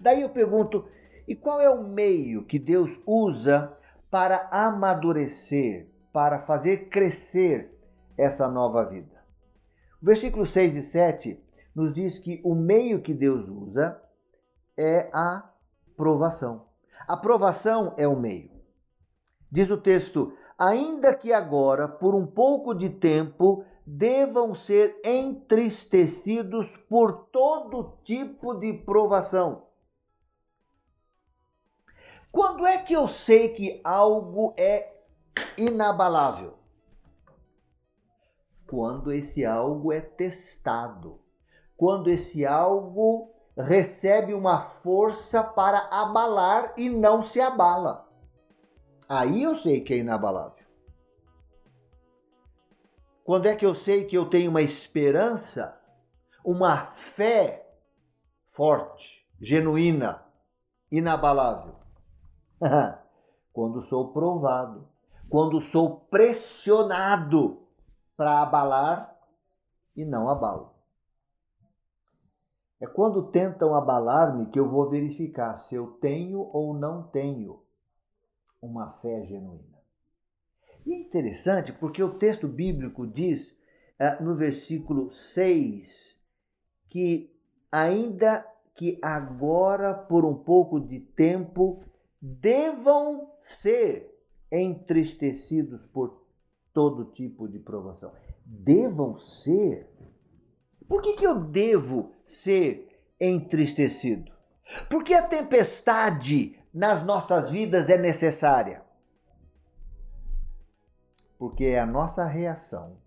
Daí 0.00 0.22
eu 0.22 0.28
pergunto: 0.28 0.84
e 1.26 1.34
qual 1.34 1.60
é 1.60 1.70
o 1.70 1.82
meio 1.82 2.44
que 2.44 2.58
Deus 2.58 3.00
usa 3.06 3.76
para 4.10 4.48
amadurecer, 4.50 5.88
para 6.12 6.40
fazer 6.40 6.88
crescer 6.88 7.76
essa 8.16 8.48
nova 8.48 8.84
vida. 8.84 9.22
O 10.00 10.06
versículo 10.06 10.46
6 10.46 10.76
e 10.76 10.82
7 10.82 11.44
nos 11.74 11.92
diz 11.92 12.18
que 12.18 12.40
o 12.44 12.54
meio 12.54 13.02
que 13.02 13.12
Deus 13.12 13.48
usa 13.48 14.00
é 14.76 15.10
a 15.12 15.50
provação. 15.96 16.66
A 17.06 17.16
provação 17.16 17.94
é 17.96 18.06
o 18.06 18.18
meio. 18.18 18.50
Diz 19.50 19.70
o 19.70 19.76
texto: 19.76 20.32
ainda 20.58 21.14
que 21.14 21.32
agora, 21.32 21.86
por 21.86 22.14
um 22.14 22.26
pouco 22.26 22.74
de 22.74 22.90
tempo, 22.90 23.64
devam 23.86 24.54
ser 24.54 25.00
entristecidos 25.04 26.76
por 26.88 27.26
todo 27.30 27.98
tipo 28.04 28.54
de 28.54 28.72
provação. 28.72 29.66
Quando 32.32 32.66
é 32.66 32.78
que 32.78 32.92
eu 32.92 33.08
sei 33.08 33.50
que 33.50 33.80
algo 33.84 34.52
é 34.58 34.92
inabalável? 35.56 36.54
Quando 38.68 39.12
esse 39.12 39.44
algo 39.44 39.92
é 39.92 40.00
testado. 40.00 41.20
Quando 41.76 42.08
esse 42.08 42.44
algo 42.44 43.30
recebe 43.56 44.34
uma 44.34 44.60
força 44.60 45.42
para 45.42 45.88
abalar 45.90 46.74
e 46.76 46.90
não 46.90 47.22
se 47.22 47.40
abala. 47.40 48.05
Aí 49.08 49.42
eu 49.42 49.54
sei 49.56 49.80
que 49.80 49.94
é 49.94 49.98
inabalável. 49.98 50.66
Quando 53.24 53.46
é 53.46 53.56
que 53.56 53.66
eu 53.66 53.74
sei 53.74 54.04
que 54.04 54.16
eu 54.16 54.28
tenho 54.28 54.50
uma 54.50 54.62
esperança, 54.62 55.80
uma 56.44 56.86
fé 56.92 57.68
forte, 58.52 59.26
genuína, 59.40 60.22
inabalável? 60.90 61.76
quando 63.52 63.82
sou 63.82 64.12
provado, 64.12 64.88
quando 65.28 65.60
sou 65.60 66.00
pressionado 66.10 67.66
para 68.16 68.42
abalar 68.42 69.16
e 69.96 70.04
não 70.04 70.28
abalo. 70.28 70.74
É 72.80 72.86
quando 72.86 73.30
tentam 73.30 73.74
abalar-me 73.74 74.46
que 74.46 74.60
eu 74.60 74.68
vou 74.68 74.88
verificar 74.90 75.56
se 75.56 75.74
eu 75.74 75.92
tenho 75.92 76.40
ou 76.52 76.74
não 76.74 77.02
tenho 77.04 77.65
uma 78.60 78.92
fé 79.00 79.22
genuína. 79.22 79.76
E 80.84 80.94
é 80.94 80.98
interessante 80.98 81.72
porque 81.72 82.02
o 82.02 82.18
texto 82.18 82.46
bíblico 82.46 83.06
diz 83.06 83.50
uh, 84.00 84.22
no 84.22 84.36
versículo 84.36 85.12
6 85.12 86.16
que, 86.88 87.34
ainda 87.70 88.46
que 88.74 88.98
agora, 89.02 89.94
por 89.94 90.24
um 90.24 90.34
pouco 90.34 90.78
de 90.78 91.00
tempo, 91.00 91.82
devam 92.20 93.30
ser 93.40 94.14
entristecidos 94.50 95.84
por 95.86 96.26
todo 96.72 97.12
tipo 97.12 97.48
de 97.48 97.58
provação. 97.58 98.12
Devam 98.44 99.18
ser. 99.18 99.88
Por 100.86 101.02
que, 101.02 101.14
que 101.14 101.26
eu 101.26 101.40
devo 101.40 102.12
ser 102.24 103.00
entristecido? 103.18 104.30
Porque 104.88 105.14
a 105.14 105.26
tempestade 105.26 106.58
nas 106.76 107.02
nossas 107.02 107.50
vidas 107.50 107.88
é 107.88 107.98
necessária 107.98 108.86
porque 111.38 111.64
é 111.64 111.80
a 111.80 111.86
nossa 111.86 112.24
reação 112.24 112.98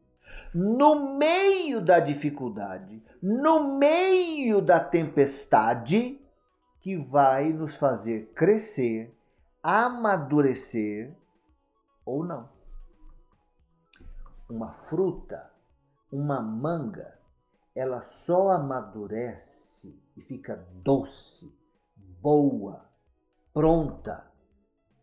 no 0.54 1.18
meio 1.18 1.84
da 1.84 2.00
dificuldade, 2.00 3.04
no 3.22 3.78
meio 3.78 4.62
da 4.62 4.80
tempestade, 4.80 6.20
que 6.82 6.96
vai 6.96 7.54
nos 7.54 7.76
fazer 7.76 8.32
crescer, 8.34 9.16
amadurecer 9.62 11.16
ou 12.06 12.24
não. 12.24 12.50
Uma 14.50 14.74
fruta, 14.90 15.52
uma 16.12 16.42
manga, 16.42 17.20
ela 17.76 18.02
só 18.02 18.50
amadurece 18.50 19.96
e 20.18 20.22
fica 20.22 20.66
doce, 20.84 21.54
boa, 21.96 22.89
pronta, 23.60 24.26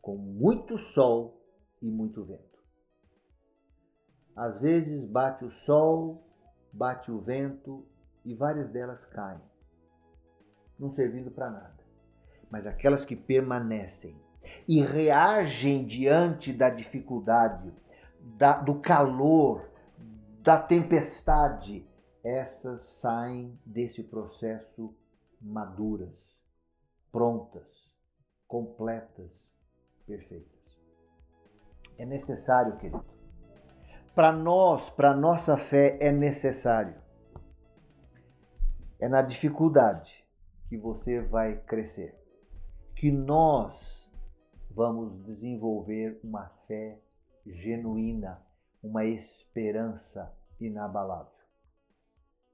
com 0.00 0.16
muito 0.16 0.78
sol 0.78 1.38
e 1.82 1.90
muito 1.90 2.24
vento. 2.24 2.58
Às 4.34 4.58
vezes 4.58 5.04
bate 5.04 5.44
o 5.44 5.50
sol, 5.50 6.26
bate 6.72 7.12
o 7.12 7.20
vento 7.20 7.86
e 8.24 8.34
várias 8.34 8.70
delas 8.70 9.04
caem, 9.04 9.42
não 10.78 10.90
servindo 10.90 11.30
para 11.30 11.50
nada. 11.50 11.84
Mas 12.50 12.66
aquelas 12.66 13.04
que 13.04 13.14
permanecem 13.14 14.18
e 14.66 14.80
reagem 14.80 15.84
diante 15.84 16.50
da 16.50 16.70
dificuldade, 16.70 17.70
da, 18.38 18.58
do 18.58 18.80
calor, 18.80 19.68
da 20.40 20.58
tempestade, 20.58 21.86
essas 22.24 23.00
saem 23.02 23.60
desse 23.66 24.02
processo 24.02 24.94
maduras, 25.42 26.34
prontas, 27.12 27.85
completas, 28.46 29.46
perfeitas. 30.06 30.54
É 31.98 32.04
necessário, 32.04 32.76
querido, 32.76 33.04
para 34.14 34.32
nós, 34.32 34.90
para 34.90 35.14
nossa 35.14 35.56
fé, 35.56 35.98
é 36.00 36.10
necessário. 36.10 36.94
É 38.98 39.08
na 39.08 39.20
dificuldade 39.20 40.26
que 40.68 40.76
você 40.76 41.20
vai 41.20 41.58
crescer, 41.60 42.18
que 42.94 43.10
nós 43.10 44.10
vamos 44.70 45.22
desenvolver 45.22 46.18
uma 46.24 46.48
fé 46.66 46.98
genuína, 47.46 48.42
uma 48.82 49.04
esperança 49.04 50.34
inabalável. 50.60 51.32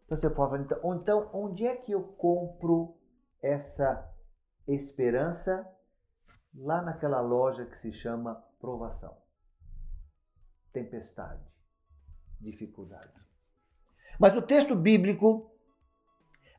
Então 0.05 0.17
você 0.17 0.27
então, 0.59 0.95
então 0.95 1.31
onde 1.33 1.67
é 1.67 1.75
que 1.75 1.93
eu 1.93 2.03
compro 2.03 2.97
essa 3.41 4.13
esperança? 4.67 5.67
Lá 6.55 6.83
naquela 6.83 7.21
loja 7.21 7.65
que 7.65 7.79
se 7.79 7.93
chama 7.93 8.43
provação, 8.61 9.17
tempestade 10.73 11.53
dificuldade. 12.43 13.09
Mas 14.19 14.37
o 14.37 14.43
texto 14.43 14.75
bíblico 14.75 15.51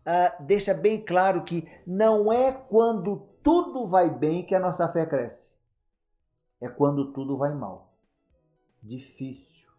ah, 0.05 0.35
deixa 0.39 0.73
bem 0.73 1.03
claro 1.03 1.43
que 1.43 1.67
não 1.85 2.31
é 2.31 2.51
quando 2.51 3.27
tudo 3.43 3.87
vai 3.87 4.09
bem 4.09 4.45
que 4.45 4.55
a 4.55 4.59
nossa 4.59 4.87
fé 4.91 5.05
cresce. 5.05 5.51
É 6.59 6.69
quando 6.69 7.11
tudo 7.11 7.37
vai 7.37 7.53
mal. 7.53 7.93
Difícil. 8.81 9.69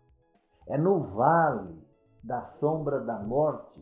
É 0.66 0.79
no 0.79 1.00
vale 1.14 1.83
da 2.22 2.42
sombra 2.42 3.00
da 3.00 3.18
morte 3.18 3.81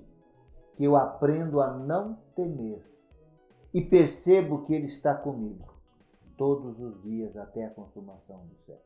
que 0.76 0.84
eu 0.84 0.96
aprendo 0.96 1.60
a 1.60 1.70
não 1.70 2.14
temer 2.34 2.84
e 3.74 3.82
percebo 3.82 4.64
que 4.64 4.74
Ele 4.74 4.86
está 4.86 5.14
comigo 5.14 5.71
todos 6.42 6.80
os 6.80 7.00
dias 7.04 7.36
até 7.36 7.66
a 7.66 7.70
consumação 7.70 8.48
do 8.48 8.56
céu. 8.66 8.82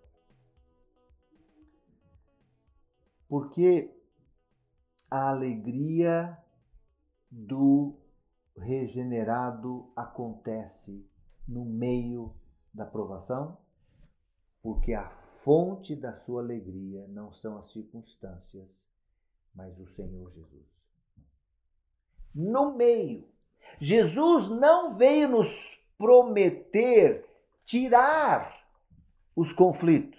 porque 3.29 3.91
a 5.11 5.31
alegria 5.31 6.37
do 7.31 7.97
regenerado 8.57 9.91
acontece 9.97 11.09
no 11.49 11.65
meio 11.65 12.35
da 12.75 12.85
provação, 12.85 13.57
porque 14.63 14.93
a 14.93 15.09
fonte 15.43 15.97
da 15.97 16.13
sua 16.13 16.43
alegria 16.43 17.09
não 17.09 17.33
são 17.33 17.57
as 17.59 17.71
circunstâncias, 17.73 18.85
mas 19.55 19.81
o 19.81 19.87
Senhor 19.87 20.31
Jesus. 20.33 20.67
No 22.35 22.77
meio, 22.77 23.27
Jesus 23.81 24.51
não 24.51 24.95
veio 24.95 25.31
nos 25.31 25.81
prometer 25.97 27.26
tirar 27.67 28.65
os 29.35 29.53
conflitos, 29.53 30.19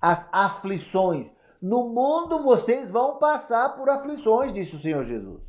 as 0.00 0.28
aflições, 0.32 1.30
no 1.60 1.90
mundo 1.90 2.42
vocês 2.42 2.90
vão 2.90 3.18
passar 3.18 3.76
por 3.76 3.88
aflições, 3.90 4.52
disse 4.52 4.74
o 4.74 4.80
Senhor 4.80 5.04
Jesus. 5.04 5.42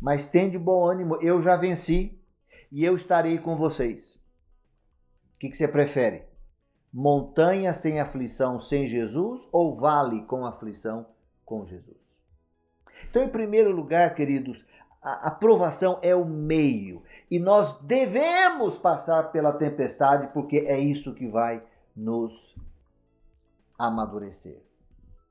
Mas 0.00 0.28
tende 0.28 0.56
bom 0.56 0.86
ânimo, 0.86 1.16
eu 1.20 1.42
já 1.42 1.56
venci 1.56 2.18
e 2.70 2.84
eu 2.84 2.94
estarei 2.94 3.36
com 3.38 3.56
vocês. 3.56 4.14
O 5.34 5.38
que, 5.40 5.50
que 5.50 5.56
você 5.56 5.66
prefere? 5.66 6.24
Montanha 6.92 7.72
sem 7.72 8.00
aflição 8.00 8.58
sem 8.58 8.86
Jesus 8.86 9.46
ou 9.52 9.76
vale 9.76 10.22
com 10.22 10.46
aflição 10.46 11.06
com 11.44 11.66
Jesus? 11.66 11.98
Então, 13.08 13.24
em 13.24 13.28
primeiro 13.28 13.72
lugar, 13.72 14.14
queridos, 14.14 14.64
a 15.02 15.28
aprovação 15.28 15.98
é 16.02 16.14
o 16.14 16.24
meio 16.24 17.02
e 17.30 17.38
nós 17.38 17.78
devemos 17.82 18.76
passar 18.76 19.30
pela 19.30 19.52
tempestade 19.52 20.32
porque 20.32 20.58
é 20.58 20.78
isso 20.78 21.14
que 21.14 21.28
vai 21.28 21.62
nos 21.94 22.56
amadurecer. 23.78 24.60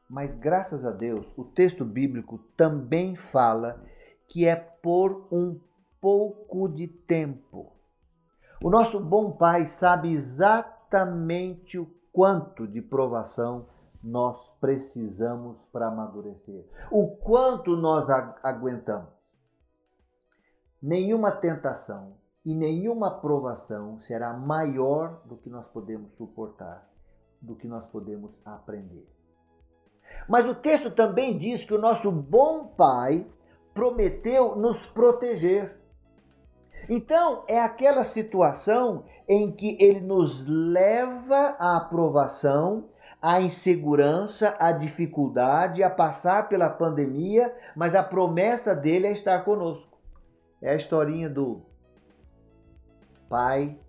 Mas 0.10 0.34
graças 0.34 0.86
a 0.86 0.92
Deus, 0.92 1.28
o 1.38 1.44
texto 1.44 1.84
bíblico 1.84 2.40
também 2.56 3.16
fala 3.16 3.84
que 4.28 4.48
é 4.48 4.56
por 4.56 5.28
um 5.32 5.60
pouco 6.00 6.68
de 6.70 6.88
tempo. 6.88 7.74
O 8.64 8.70
nosso 8.70 9.00
bom 9.00 9.32
Pai 9.32 9.68
sabe 9.68 10.12
exatamente 10.14 11.78
o 11.78 11.86
quanto 12.12 12.68
de 12.68 12.82
provação 12.82 13.68
nós 14.02 14.50
precisamos 14.62 15.66
para 15.66 15.88
amadurecer. 15.88 16.66
O 16.90 17.18
quanto 17.18 17.76
nós 17.76 18.10
aguentamos. 18.10 19.19
Nenhuma 20.82 21.32
tentação 21.32 22.16
e 22.46 22.56
nenhuma 22.56 23.12
provação 23.12 24.00
será 24.00 24.34
maior 24.34 25.22
do 25.26 25.36
que 25.36 25.50
nós 25.50 25.68
podemos 25.68 26.14
suportar, 26.14 26.90
do 27.42 27.56
que 27.56 27.68
nós 27.68 27.86
podemos 27.86 28.32
aprender. 28.46 29.08
Mas 30.28 30.46
o 30.46 30.56
texto 30.56 30.90
também 30.90 31.38
diz 31.38 31.66
que 31.66 31.74
o 31.74 31.82
nosso 31.82 32.12
bom 32.12 32.66
Pai 32.66 33.28
prometeu 33.74 34.56
nos 34.56 34.88
proteger. 34.88 35.78
Então, 36.88 37.44
é 37.48 37.60
aquela 37.60 38.04
situação 38.04 39.04
em 39.28 39.52
que 39.52 39.78
ele 39.80 40.00
nos 40.00 40.46
leva 40.48 41.56
à 41.60 41.78
aprovação, 41.78 42.90
à 43.22 43.42
insegurança, 43.42 44.56
à 44.58 44.72
dificuldade, 44.72 45.84
a 45.84 45.90
passar 45.90 46.48
pela 46.48 46.70
pandemia, 46.70 47.54
mas 47.76 47.96
a 47.96 48.02
promessa 48.02 48.74
dele 48.74 49.08
é 49.08 49.12
estar 49.12 49.44
conosco. 49.44 49.89
É 50.62 50.72
a 50.72 50.76
historinha 50.76 51.30
do 51.30 51.66
pai 53.30 53.80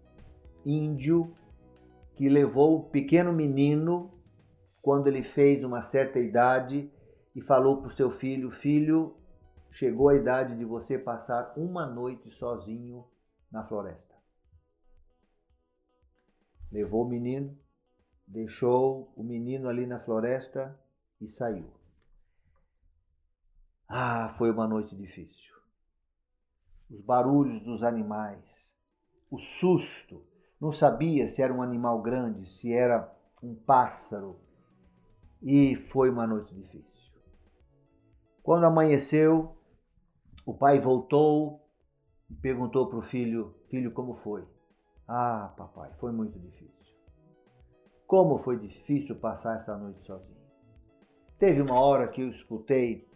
índio 0.64 1.34
que 2.14 2.28
levou 2.28 2.76
o 2.76 2.90
pequeno 2.90 3.32
menino 3.32 4.12
quando 4.82 5.06
ele 5.06 5.22
fez 5.22 5.64
uma 5.64 5.82
certa 5.82 6.18
idade 6.18 6.90
e 7.34 7.40
falou 7.40 7.78
para 7.78 7.88
o 7.88 7.94
seu 7.94 8.10
filho: 8.10 8.50
Filho, 8.50 9.16
chegou 9.70 10.08
a 10.08 10.14
idade 10.14 10.56
de 10.56 10.64
você 10.64 10.98
passar 10.98 11.52
uma 11.56 11.86
noite 11.86 12.30
sozinho 12.30 13.04
na 13.50 13.64
floresta. 13.64 14.14
Levou 16.70 17.04
o 17.04 17.08
menino, 17.08 17.58
deixou 18.26 19.12
o 19.16 19.24
menino 19.24 19.68
ali 19.68 19.86
na 19.86 19.98
floresta 19.98 20.78
e 21.20 21.28
saiu. 21.28 21.72
Ah, 23.88 24.34
foi 24.38 24.52
uma 24.52 24.68
noite 24.68 24.94
difícil. 24.94 25.49
Os 26.90 27.00
barulhos 27.00 27.60
dos 27.60 27.84
animais, 27.84 28.42
o 29.30 29.38
susto, 29.38 30.24
não 30.60 30.72
sabia 30.72 31.28
se 31.28 31.40
era 31.40 31.54
um 31.54 31.62
animal 31.62 32.02
grande, 32.02 32.48
se 32.48 32.72
era 32.72 33.10
um 33.42 33.54
pássaro, 33.54 34.40
e 35.42 35.76
foi 35.76 36.10
uma 36.10 36.26
noite 36.26 36.54
difícil. 36.54 36.90
Quando 38.42 38.66
amanheceu, 38.66 39.56
o 40.44 40.52
pai 40.52 40.80
voltou 40.80 41.64
e 42.28 42.34
perguntou 42.34 42.88
para 42.88 42.98
o 42.98 43.02
filho: 43.02 43.54
Filho, 43.68 43.92
como 43.92 44.16
foi? 44.16 44.44
Ah, 45.06 45.52
papai, 45.56 45.90
foi 45.98 46.12
muito 46.12 46.38
difícil. 46.38 46.70
Como 48.06 48.38
foi 48.38 48.58
difícil 48.58 49.16
passar 49.16 49.56
essa 49.56 49.76
noite 49.76 50.04
sozinho. 50.04 50.40
Teve 51.38 51.62
uma 51.62 51.80
hora 51.80 52.08
que 52.08 52.20
eu 52.20 52.28
escutei 52.28 53.08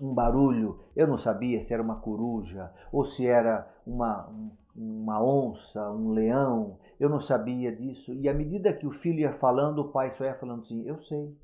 um 0.00 0.12
barulho, 0.12 0.80
eu 0.96 1.06
não 1.06 1.18
sabia 1.18 1.62
se 1.62 1.72
era 1.72 1.82
uma 1.82 2.00
coruja 2.00 2.72
ou 2.92 3.04
se 3.04 3.26
era 3.26 3.72
uma, 3.86 4.28
uma 4.74 5.22
onça, 5.22 5.90
um 5.90 6.10
leão, 6.10 6.78
eu 6.98 7.08
não 7.08 7.20
sabia 7.20 7.74
disso. 7.74 8.12
E 8.12 8.28
à 8.28 8.34
medida 8.34 8.72
que 8.72 8.86
o 8.86 8.92
filho 8.92 9.20
ia 9.20 9.38
falando, 9.38 9.80
o 9.80 9.92
pai 9.92 10.14
só 10.14 10.24
ia 10.24 10.38
falando 10.38 10.62
assim: 10.62 10.86
Eu 10.86 11.00
sei, 11.02 11.36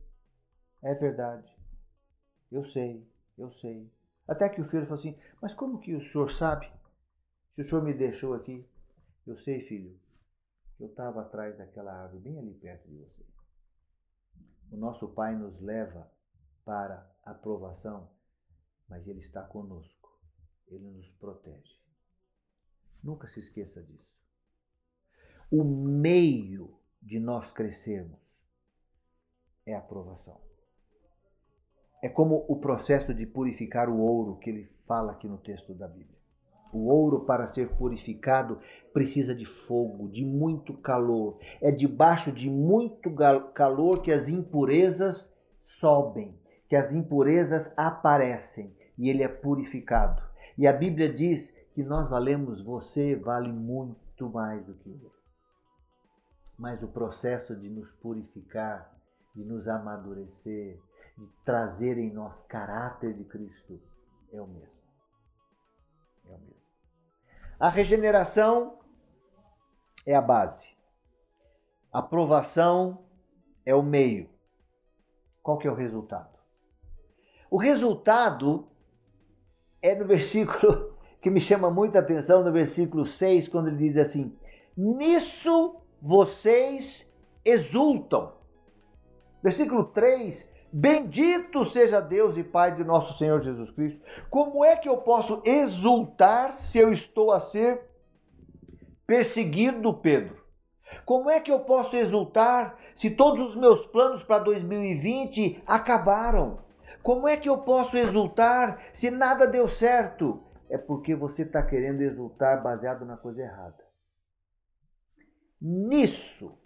é 0.83 0.95
verdade, 0.95 1.49
eu 2.51 2.65
sei, 2.65 3.07
eu 3.39 3.53
sei. 3.53 3.91
Até 4.27 4.49
que 4.49 4.61
o 4.61 4.69
filho 4.69 4.85
falou 4.85 4.99
assim: 4.99 5.17
Mas 5.41 5.55
como 5.55 5.79
que 5.79 5.95
o 5.95 6.03
senhor 6.11 6.31
sabe? 6.31 6.71
Se 7.55 7.63
o 7.63 7.65
senhor 7.65 7.83
me 7.83 7.95
deixou 7.95 8.35
aqui? 8.35 8.67
Eu 9.27 9.37
sei, 9.39 9.61
filho, 9.61 9.97
eu 10.79 10.87
estava 10.87 11.21
atrás 11.21 11.57
daquela 11.57 11.93
árvore, 11.93 12.23
bem 12.23 12.39
ali 12.39 12.55
perto 12.55 12.89
de 12.89 12.97
você. 12.97 13.25
O 14.73 14.77
nosso 14.77 15.09
pai 15.09 15.37
nos 15.37 15.61
leva 15.61 16.11
para 16.65 17.07
a 17.25 17.33
aprovação, 17.33 18.09
mas 18.90 19.07
ele 19.07 19.20
está 19.20 19.40
conosco, 19.40 20.18
ele 20.66 20.90
nos 20.90 21.09
protege. 21.12 21.79
Nunca 23.03 23.29
se 23.29 23.38
esqueça 23.38 23.81
disso. 23.81 24.11
O 25.50 25.62
meio 25.64 26.76
de 27.00 27.20
nós 27.20 27.53
crescermos 27.53 28.18
é 29.64 29.74
a 29.74 29.79
aprovação. 29.79 30.40
É 32.03 32.09
como 32.09 32.44
o 32.48 32.57
processo 32.57 33.14
de 33.14 33.26
purificar 33.26 33.88
o 33.88 33.98
ouro 33.98 34.38
que 34.38 34.50
ele 34.50 34.68
fala 34.87 35.12
aqui 35.12 35.29
no 35.29 35.38
texto 35.38 35.72
da 35.72 35.87
Bíblia. 35.87 36.18
O 36.72 36.87
ouro, 36.87 37.24
para 37.24 37.46
ser 37.46 37.68
purificado, 37.76 38.61
precisa 38.92 39.35
de 39.35 39.44
fogo, 39.44 40.09
de 40.09 40.24
muito 40.24 40.76
calor. 40.79 41.38
É 41.61 41.70
debaixo 41.70 42.31
de 42.33 42.48
muito 42.48 43.12
calor 43.55 44.03
que 44.03 44.12
as 44.12 44.29
impurezas 44.29 45.35
sobem, 45.59 46.38
que 46.68 46.76
as 46.76 46.92
impurezas 46.92 47.74
aparecem 47.76 48.74
e 49.01 49.09
ele 49.09 49.23
é 49.23 49.29
purificado. 49.29 50.23
E 50.59 50.67
a 50.67 50.73
Bíblia 50.75 51.11
diz 51.11 51.51
que 51.73 51.83
nós 51.83 52.07
valemos, 52.07 52.61
você 52.61 53.17
vale 53.17 53.51
muito 53.51 54.29
mais 54.29 54.63
do 54.67 54.75
que 54.75 54.91
eu. 54.91 55.11
Mas 56.59 56.83
o 56.83 56.89
processo 56.89 57.57
de 57.57 57.71
nos 57.71 57.91
purificar, 57.93 58.95
de 59.35 59.43
nos 59.43 59.67
amadurecer, 59.67 60.79
de 61.17 61.27
trazer 61.47 61.97
em 61.97 62.13
nós 62.13 62.43
caráter 62.43 63.15
de 63.15 63.25
Cristo 63.25 63.81
é 64.31 64.39
o 64.39 64.47
mesmo. 64.47 64.81
É 66.27 66.35
o 66.35 66.39
mesmo. 66.39 66.61
A 67.59 67.71
regeneração 67.71 68.81
é 70.05 70.15
a 70.15 70.21
base. 70.21 70.77
A 71.91 72.01
aprovação 72.01 73.07
é 73.65 73.75
o 73.75 73.83
meio. 73.83 74.29
Qual 75.43 75.57
que 75.57 75.67
é 75.67 75.71
o 75.71 75.75
resultado? 75.75 76.39
O 77.51 77.57
resultado 77.57 78.69
é 79.83 79.95
no 79.95 80.07
versículo 80.07 80.95
que 81.21 81.31
me 81.31 81.40
chama 81.40 81.71
muita 81.71 81.99
atenção 81.99 82.43
no 82.43 82.53
versículo 82.53 83.05
6, 83.05 83.49
quando 83.49 83.69
ele 83.69 83.77
diz 83.77 83.97
assim: 83.97 84.37
Nisso 84.77 85.77
vocês 86.01 87.11
exultam. 87.45 88.33
Versículo 89.43 89.85
3: 89.85 90.49
Bendito 90.73 91.64
seja 91.64 92.01
Deus 92.01 92.37
e 92.37 92.45
Pai 92.45 92.75
de 92.75 92.85
nosso 92.85 93.19
Senhor 93.19 93.40
Jesus 93.40 93.71
Cristo. 93.71 94.01
Como 94.29 94.64
é 94.64 94.77
que 94.77 94.88
eu 94.88 94.99
posso 94.99 95.43
exultar 95.45 96.53
se 96.53 96.79
eu 96.79 96.93
estou 96.93 97.33
a 97.33 97.40
ser 97.40 97.81
perseguido, 99.07 99.93
Pedro? 99.95 100.40
Como 101.05 101.31
é 101.31 101.40
que 101.40 101.51
eu 101.51 101.61
posso 101.61 101.97
exultar 101.97 102.77
se 102.95 103.11
todos 103.11 103.51
os 103.51 103.57
meus 103.57 103.87
planos 103.87 104.23
para 104.23 104.38
2020 104.40 105.62
acabaram? 105.66 106.59
Como 107.03 107.29
é 107.29 107.37
que 107.37 107.48
eu 107.48 107.59
posso 107.59 107.96
exultar 107.96 108.81
se 108.92 109.11
nada 109.11 109.46
deu 109.46 109.68
certo? 109.68 110.44
é 110.70 110.79
porque 110.79 111.14
você 111.14 111.42
está 111.42 111.61
querendo 111.62 112.00
exultar 112.00 112.62
baseado 112.62 113.05
na 113.05 113.16
coisa 113.16 113.42
errada. 113.42 113.85
Nisso 115.61 116.57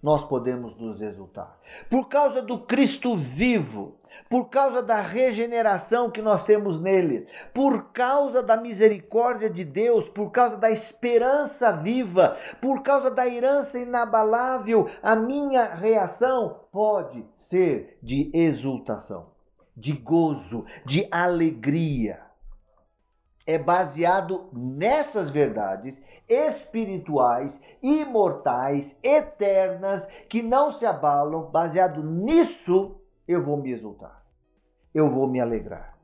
nós 0.00 0.24
podemos 0.24 0.78
nos 0.80 1.02
exultar. 1.02 1.60
Por 1.90 2.08
causa 2.08 2.40
do 2.40 2.64
Cristo 2.64 3.18
vivo, 3.18 3.99
por 4.28 4.48
causa 4.48 4.82
da 4.82 5.00
regeneração 5.00 6.10
que 6.10 6.22
nós 6.22 6.42
temos 6.42 6.80
nele, 6.80 7.26
por 7.52 7.92
causa 7.92 8.42
da 8.42 8.56
misericórdia 8.56 9.50
de 9.50 9.64
Deus, 9.64 10.08
por 10.08 10.30
causa 10.30 10.56
da 10.56 10.70
esperança 10.70 11.72
viva, 11.72 12.36
por 12.60 12.82
causa 12.82 13.10
da 13.10 13.26
herança 13.26 13.78
inabalável, 13.78 14.88
a 15.02 15.16
minha 15.16 15.74
reação 15.74 16.60
pode 16.72 17.24
ser 17.36 17.98
de 18.02 18.30
exultação, 18.34 19.30
de 19.76 19.92
gozo, 19.92 20.64
de 20.84 21.06
alegria 21.10 22.30
é 23.46 23.58
baseado 23.58 24.48
nessas 24.52 25.28
verdades 25.28 26.00
espirituais, 26.28 27.60
imortais, 27.82 28.98
eternas, 29.02 30.06
que 30.28 30.40
não 30.40 30.70
se 30.70 30.86
abalam. 30.86 31.50
Baseado 31.50 32.02
nisso, 32.02 32.99
eu 33.30 33.44
vou 33.44 33.56
me 33.56 33.70
exultar, 33.70 34.26
eu 34.92 35.10
vou 35.10 35.28
me 35.28 35.40
alegrar. 35.40 35.98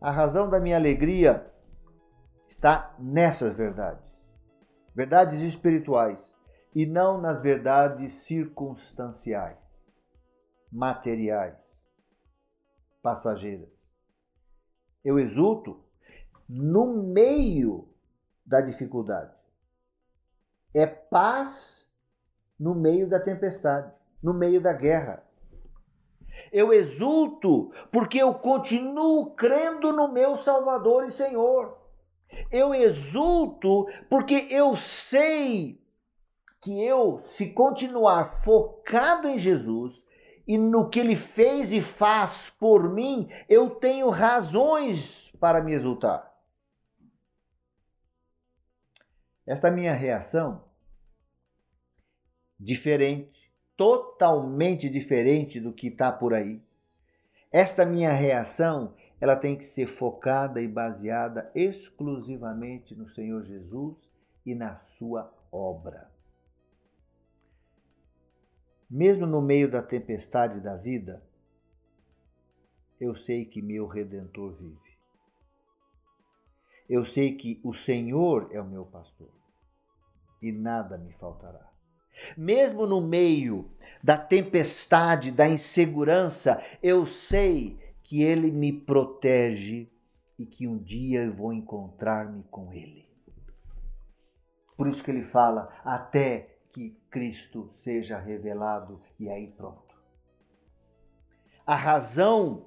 A 0.00 0.10
razão 0.10 0.48
da 0.48 0.60
minha 0.60 0.76
alegria 0.76 1.52
está 2.48 2.94
nessas 2.98 3.56
verdades, 3.56 4.04
verdades 4.94 5.40
espirituais, 5.40 6.38
e 6.74 6.86
não 6.86 7.20
nas 7.20 7.42
verdades 7.42 8.12
circunstanciais, 8.12 9.58
materiais, 10.70 11.56
passageiras. 13.02 13.82
Eu 15.04 15.18
exulto 15.18 15.84
no 16.48 17.02
meio 17.02 17.92
da 18.46 18.60
dificuldade. 18.60 19.34
É 20.74 20.86
paz 20.86 21.90
no 22.58 22.74
meio 22.74 23.08
da 23.08 23.18
tempestade, 23.18 23.92
no 24.22 24.32
meio 24.32 24.60
da 24.60 24.72
guerra. 24.72 25.27
Eu 26.52 26.72
exulto 26.72 27.72
porque 27.92 28.18
eu 28.18 28.34
continuo 28.34 29.34
crendo 29.34 29.92
no 29.92 30.12
meu 30.12 30.38
Salvador 30.38 31.04
e 31.04 31.10
Senhor. 31.10 31.76
Eu 32.50 32.74
exulto 32.74 33.86
porque 34.08 34.46
eu 34.50 34.76
sei 34.76 35.80
que 36.62 36.82
eu, 36.84 37.18
se 37.20 37.50
continuar 37.52 38.42
focado 38.42 39.28
em 39.28 39.38
Jesus 39.38 40.04
e 40.46 40.56
no 40.56 40.88
que 40.88 40.98
ele 40.98 41.14
fez 41.14 41.70
e 41.70 41.80
faz 41.80 42.50
por 42.58 42.92
mim, 42.92 43.28
eu 43.48 43.70
tenho 43.70 44.08
razões 44.08 45.30
para 45.38 45.62
me 45.62 45.74
exultar. 45.74 46.28
Esta 49.46 49.70
minha 49.70 49.92
reação, 49.92 50.64
diferente, 52.58 53.37
totalmente 53.78 54.90
diferente 54.90 55.60
do 55.60 55.72
que 55.72 55.86
está 55.86 56.10
por 56.10 56.34
aí, 56.34 56.60
esta 57.50 57.86
minha 57.86 58.10
reação, 58.10 58.92
ela 59.20 59.36
tem 59.36 59.56
que 59.56 59.64
ser 59.64 59.86
focada 59.86 60.60
e 60.60 60.66
baseada 60.66 61.50
exclusivamente 61.54 62.94
no 62.96 63.08
Senhor 63.08 63.44
Jesus 63.44 64.12
e 64.44 64.52
na 64.52 64.76
sua 64.76 65.32
obra. 65.52 66.10
Mesmo 68.90 69.26
no 69.26 69.40
meio 69.40 69.70
da 69.70 69.80
tempestade 69.80 70.60
da 70.60 70.74
vida, 70.74 71.22
eu 73.00 73.14
sei 73.14 73.44
que 73.44 73.62
meu 73.62 73.86
redentor 73.86 74.54
vive. 74.56 74.98
Eu 76.88 77.04
sei 77.04 77.36
que 77.36 77.60
o 77.62 77.72
Senhor 77.72 78.48
é 78.50 78.60
o 78.60 78.66
meu 78.66 78.84
pastor 78.84 79.30
e 80.42 80.50
nada 80.50 80.98
me 80.98 81.12
faltará. 81.12 81.67
Mesmo 82.36 82.86
no 82.86 83.00
meio 83.00 83.70
da 84.02 84.16
tempestade, 84.16 85.30
da 85.30 85.48
insegurança, 85.48 86.62
eu 86.82 87.06
sei 87.06 87.78
que 88.02 88.22
Ele 88.22 88.50
me 88.50 88.72
protege 88.72 89.88
e 90.38 90.46
que 90.46 90.66
um 90.66 90.78
dia 90.78 91.24
eu 91.24 91.34
vou 91.34 91.52
encontrar-me 91.52 92.44
com 92.50 92.72
Ele. 92.72 93.08
Por 94.78 94.86
isso 94.86 95.02
que 95.02 95.10
ele 95.10 95.24
fala, 95.24 95.68
até 95.84 96.56
que 96.70 96.96
Cristo 97.10 97.68
seja 97.72 98.16
revelado, 98.16 99.02
e 99.18 99.28
aí 99.28 99.48
pronto. 99.48 99.96
A 101.66 101.74
razão 101.74 102.66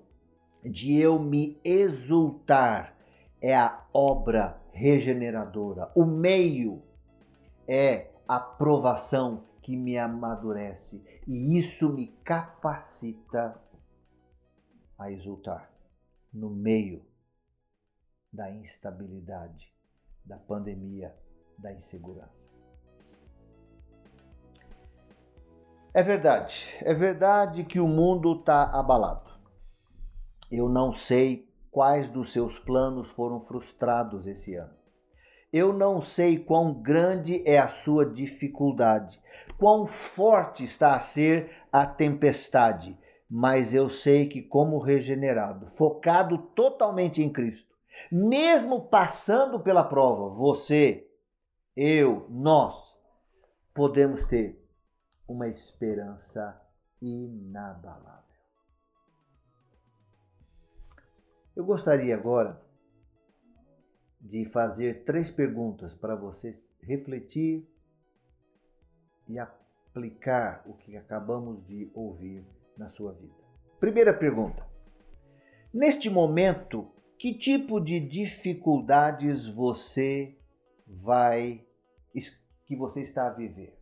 de 0.61 0.99
eu 0.99 1.17
me 1.17 1.57
exultar 1.63 2.97
é 3.41 3.55
a 3.55 3.87
obra 3.93 4.61
regeneradora. 4.73 5.89
O 5.95 6.05
meio 6.05 6.83
é 7.65 8.10
a 8.31 8.39
que 9.61 9.75
me 9.75 9.97
amadurece 9.97 11.03
e 11.27 11.59
isso 11.59 11.91
me 11.91 12.07
capacita 12.23 13.61
a 14.97 15.11
exultar 15.11 15.69
no 16.33 16.49
meio 16.49 17.05
da 18.31 18.49
instabilidade, 18.49 19.69
da 20.23 20.37
pandemia, 20.37 21.13
da 21.57 21.73
insegurança. 21.73 22.49
É 25.93 26.01
verdade, 26.01 26.77
é 26.79 26.93
verdade 26.93 27.65
que 27.65 27.81
o 27.81 27.87
mundo 27.87 28.39
está 28.39 28.63
abalado. 28.63 29.29
Eu 30.49 30.69
não 30.69 30.93
sei 30.93 31.53
quais 31.69 32.09
dos 32.09 32.31
seus 32.31 32.57
planos 32.57 33.09
foram 33.09 33.41
frustrados 33.41 34.25
esse 34.25 34.55
ano. 34.55 34.80
Eu 35.51 35.73
não 35.73 36.01
sei 36.01 36.39
quão 36.39 36.73
grande 36.73 37.43
é 37.45 37.59
a 37.59 37.67
sua 37.67 38.05
dificuldade, 38.05 39.21
quão 39.57 39.85
forte 39.85 40.63
está 40.63 40.95
a 40.95 40.99
ser 40.99 41.51
a 41.71 41.85
tempestade, 41.85 42.97
mas 43.29 43.73
eu 43.73 43.89
sei 43.89 44.29
que, 44.29 44.41
como 44.41 44.79
regenerado, 44.79 45.69
focado 45.75 46.37
totalmente 46.37 47.21
em 47.21 47.31
Cristo, 47.31 47.75
mesmo 48.09 48.87
passando 48.87 49.59
pela 49.59 49.83
prova, 49.83 50.33
você, 50.33 51.05
eu, 51.75 52.25
nós, 52.29 52.97
podemos 53.73 54.25
ter 54.25 54.57
uma 55.27 55.49
esperança 55.49 56.61
inabalável. 57.01 58.21
Eu 61.55 61.65
gostaria 61.65 62.15
agora 62.15 62.61
de 64.21 64.45
fazer 64.45 65.03
três 65.03 65.31
perguntas 65.31 65.93
para 65.93 66.15
você 66.15 66.57
refletir 66.81 67.67
e 69.27 69.39
aplicar 69.39 70.63
o 70.65 70.73
que 70.73 70.95
acabamos 70.95 71.65
de 71.65 71.89
ouvir 71.93 72.45
na 72.77 72.87
sua 72.87 73.13
vida. 73.13 73.33
Primeira 73.79 74.13
pergunta: 74.13 74.65
Neste 75.73 76.09
momento, 76.09 76.91
que 77.17 77.33
tipo 77.33 77.79
de 77.79 77.99
dificuldades 77.99 79.47
você 79.47 80.37
vai 80.87 81.65
que 82.65 82.75
você 82.75 83.01
está 83.01 83.27
a 83.27 83.31
viver? 83.31 83.77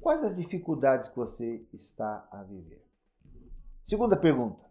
Quais 0.00 0.22
as 0.22 0.34
dificuldades 0.36 1.08
que 1.08 1.16
você 1.16 1.66
está 1.72 2.28
a 2.30 2.42
viver? 2.42 2.84
Segunda 3.82 4.16
pergunta: 4.16 4.64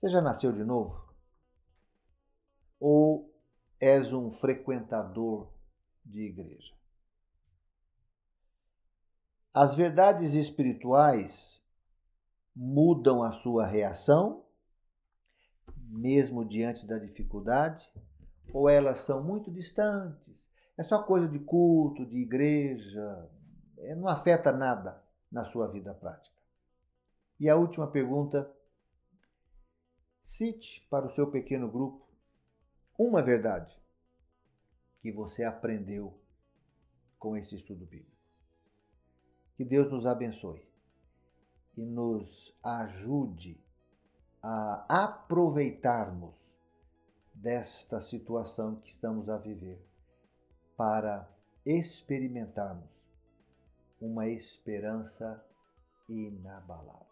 Você 0.00 0.08
já 0.08 0.20
nasceu 0.20 0.52
de 0.52 0.64
novo? 0.64 1.02
ou 2.82 3.31
és 3.82 4.12
um 4.12 4.30
frequentador 4.30 5.52
de 6.04 6.22
igreja? 6.22 6.72
As 9.52 9.74
verdades 9.74 10.34
espirituais 10.34 11.60
mudam 12.54 13.24
a 13.24 13.32
sua 13.32 13.66
reação, 13.66 14.44
mesmo 15.76 16.44
diante 16.44 16.86
da 16.86 16.96
dificuldade, 16.96 17.90
ou 18.54 18.68
elas 18.68 19.00
são 19.00 19.20
muito 19.20 19.50
distantes? 19.50 20.48
É 20.78 20.84
só 20.84 21.02
coisa 21.02 21.26
de 21.28 21.40
culto, 21.40 22.06
de 22.06 22.18
igreja, 22.18 23.28
é, 23.78 23.96
não 23.96 24.06
afeta 24.06 24.52
nada 24.52 25.02
na 25.30 25.44
sua 25.46 25.66
vida 25.66 25.92
prática. 25.92 26.36
E 27.40 27.50
a 27.50 27.56
última 27.56 27.88
pergunta: 27.88 28.48
cite 30.22 30.86
para 30.88 31.06
o 31.06 31.14
seu 31.14 31.28
pequeno 31.30 31.68
grupo 31.68 32.01
uma 33.06 33.22
verdade 33.22 33.76
que 35.00 35.10
você 35.10 35.42
aprendeu 35.42 36.18
com 37.18 37.36
esse 37.36 37.56
estudo 37.56 37.84
bíblico. 37.84 38.10
Que 39.56 39.64
Deus 39.64 39.90
nos 39.90 40.06
abençoe 40.06 40.66
e 41.76 41.84
nos 41.84 42.56
ajude 42.62 43.60
a 44.42 45.04
aproveitarmos 45.04 46.50
desta 47.34 48.00
situação 48.00 48.76
que 48.76 48.90
estamos 48.90 49.28
a 49.28 49.36
viver 49.36 49.84
para 50.76 51.28
experimentarmos 51.64 52.90
uma 54.00 54.28
esperança 54.28 55.44
inabalável. 56.08 57.11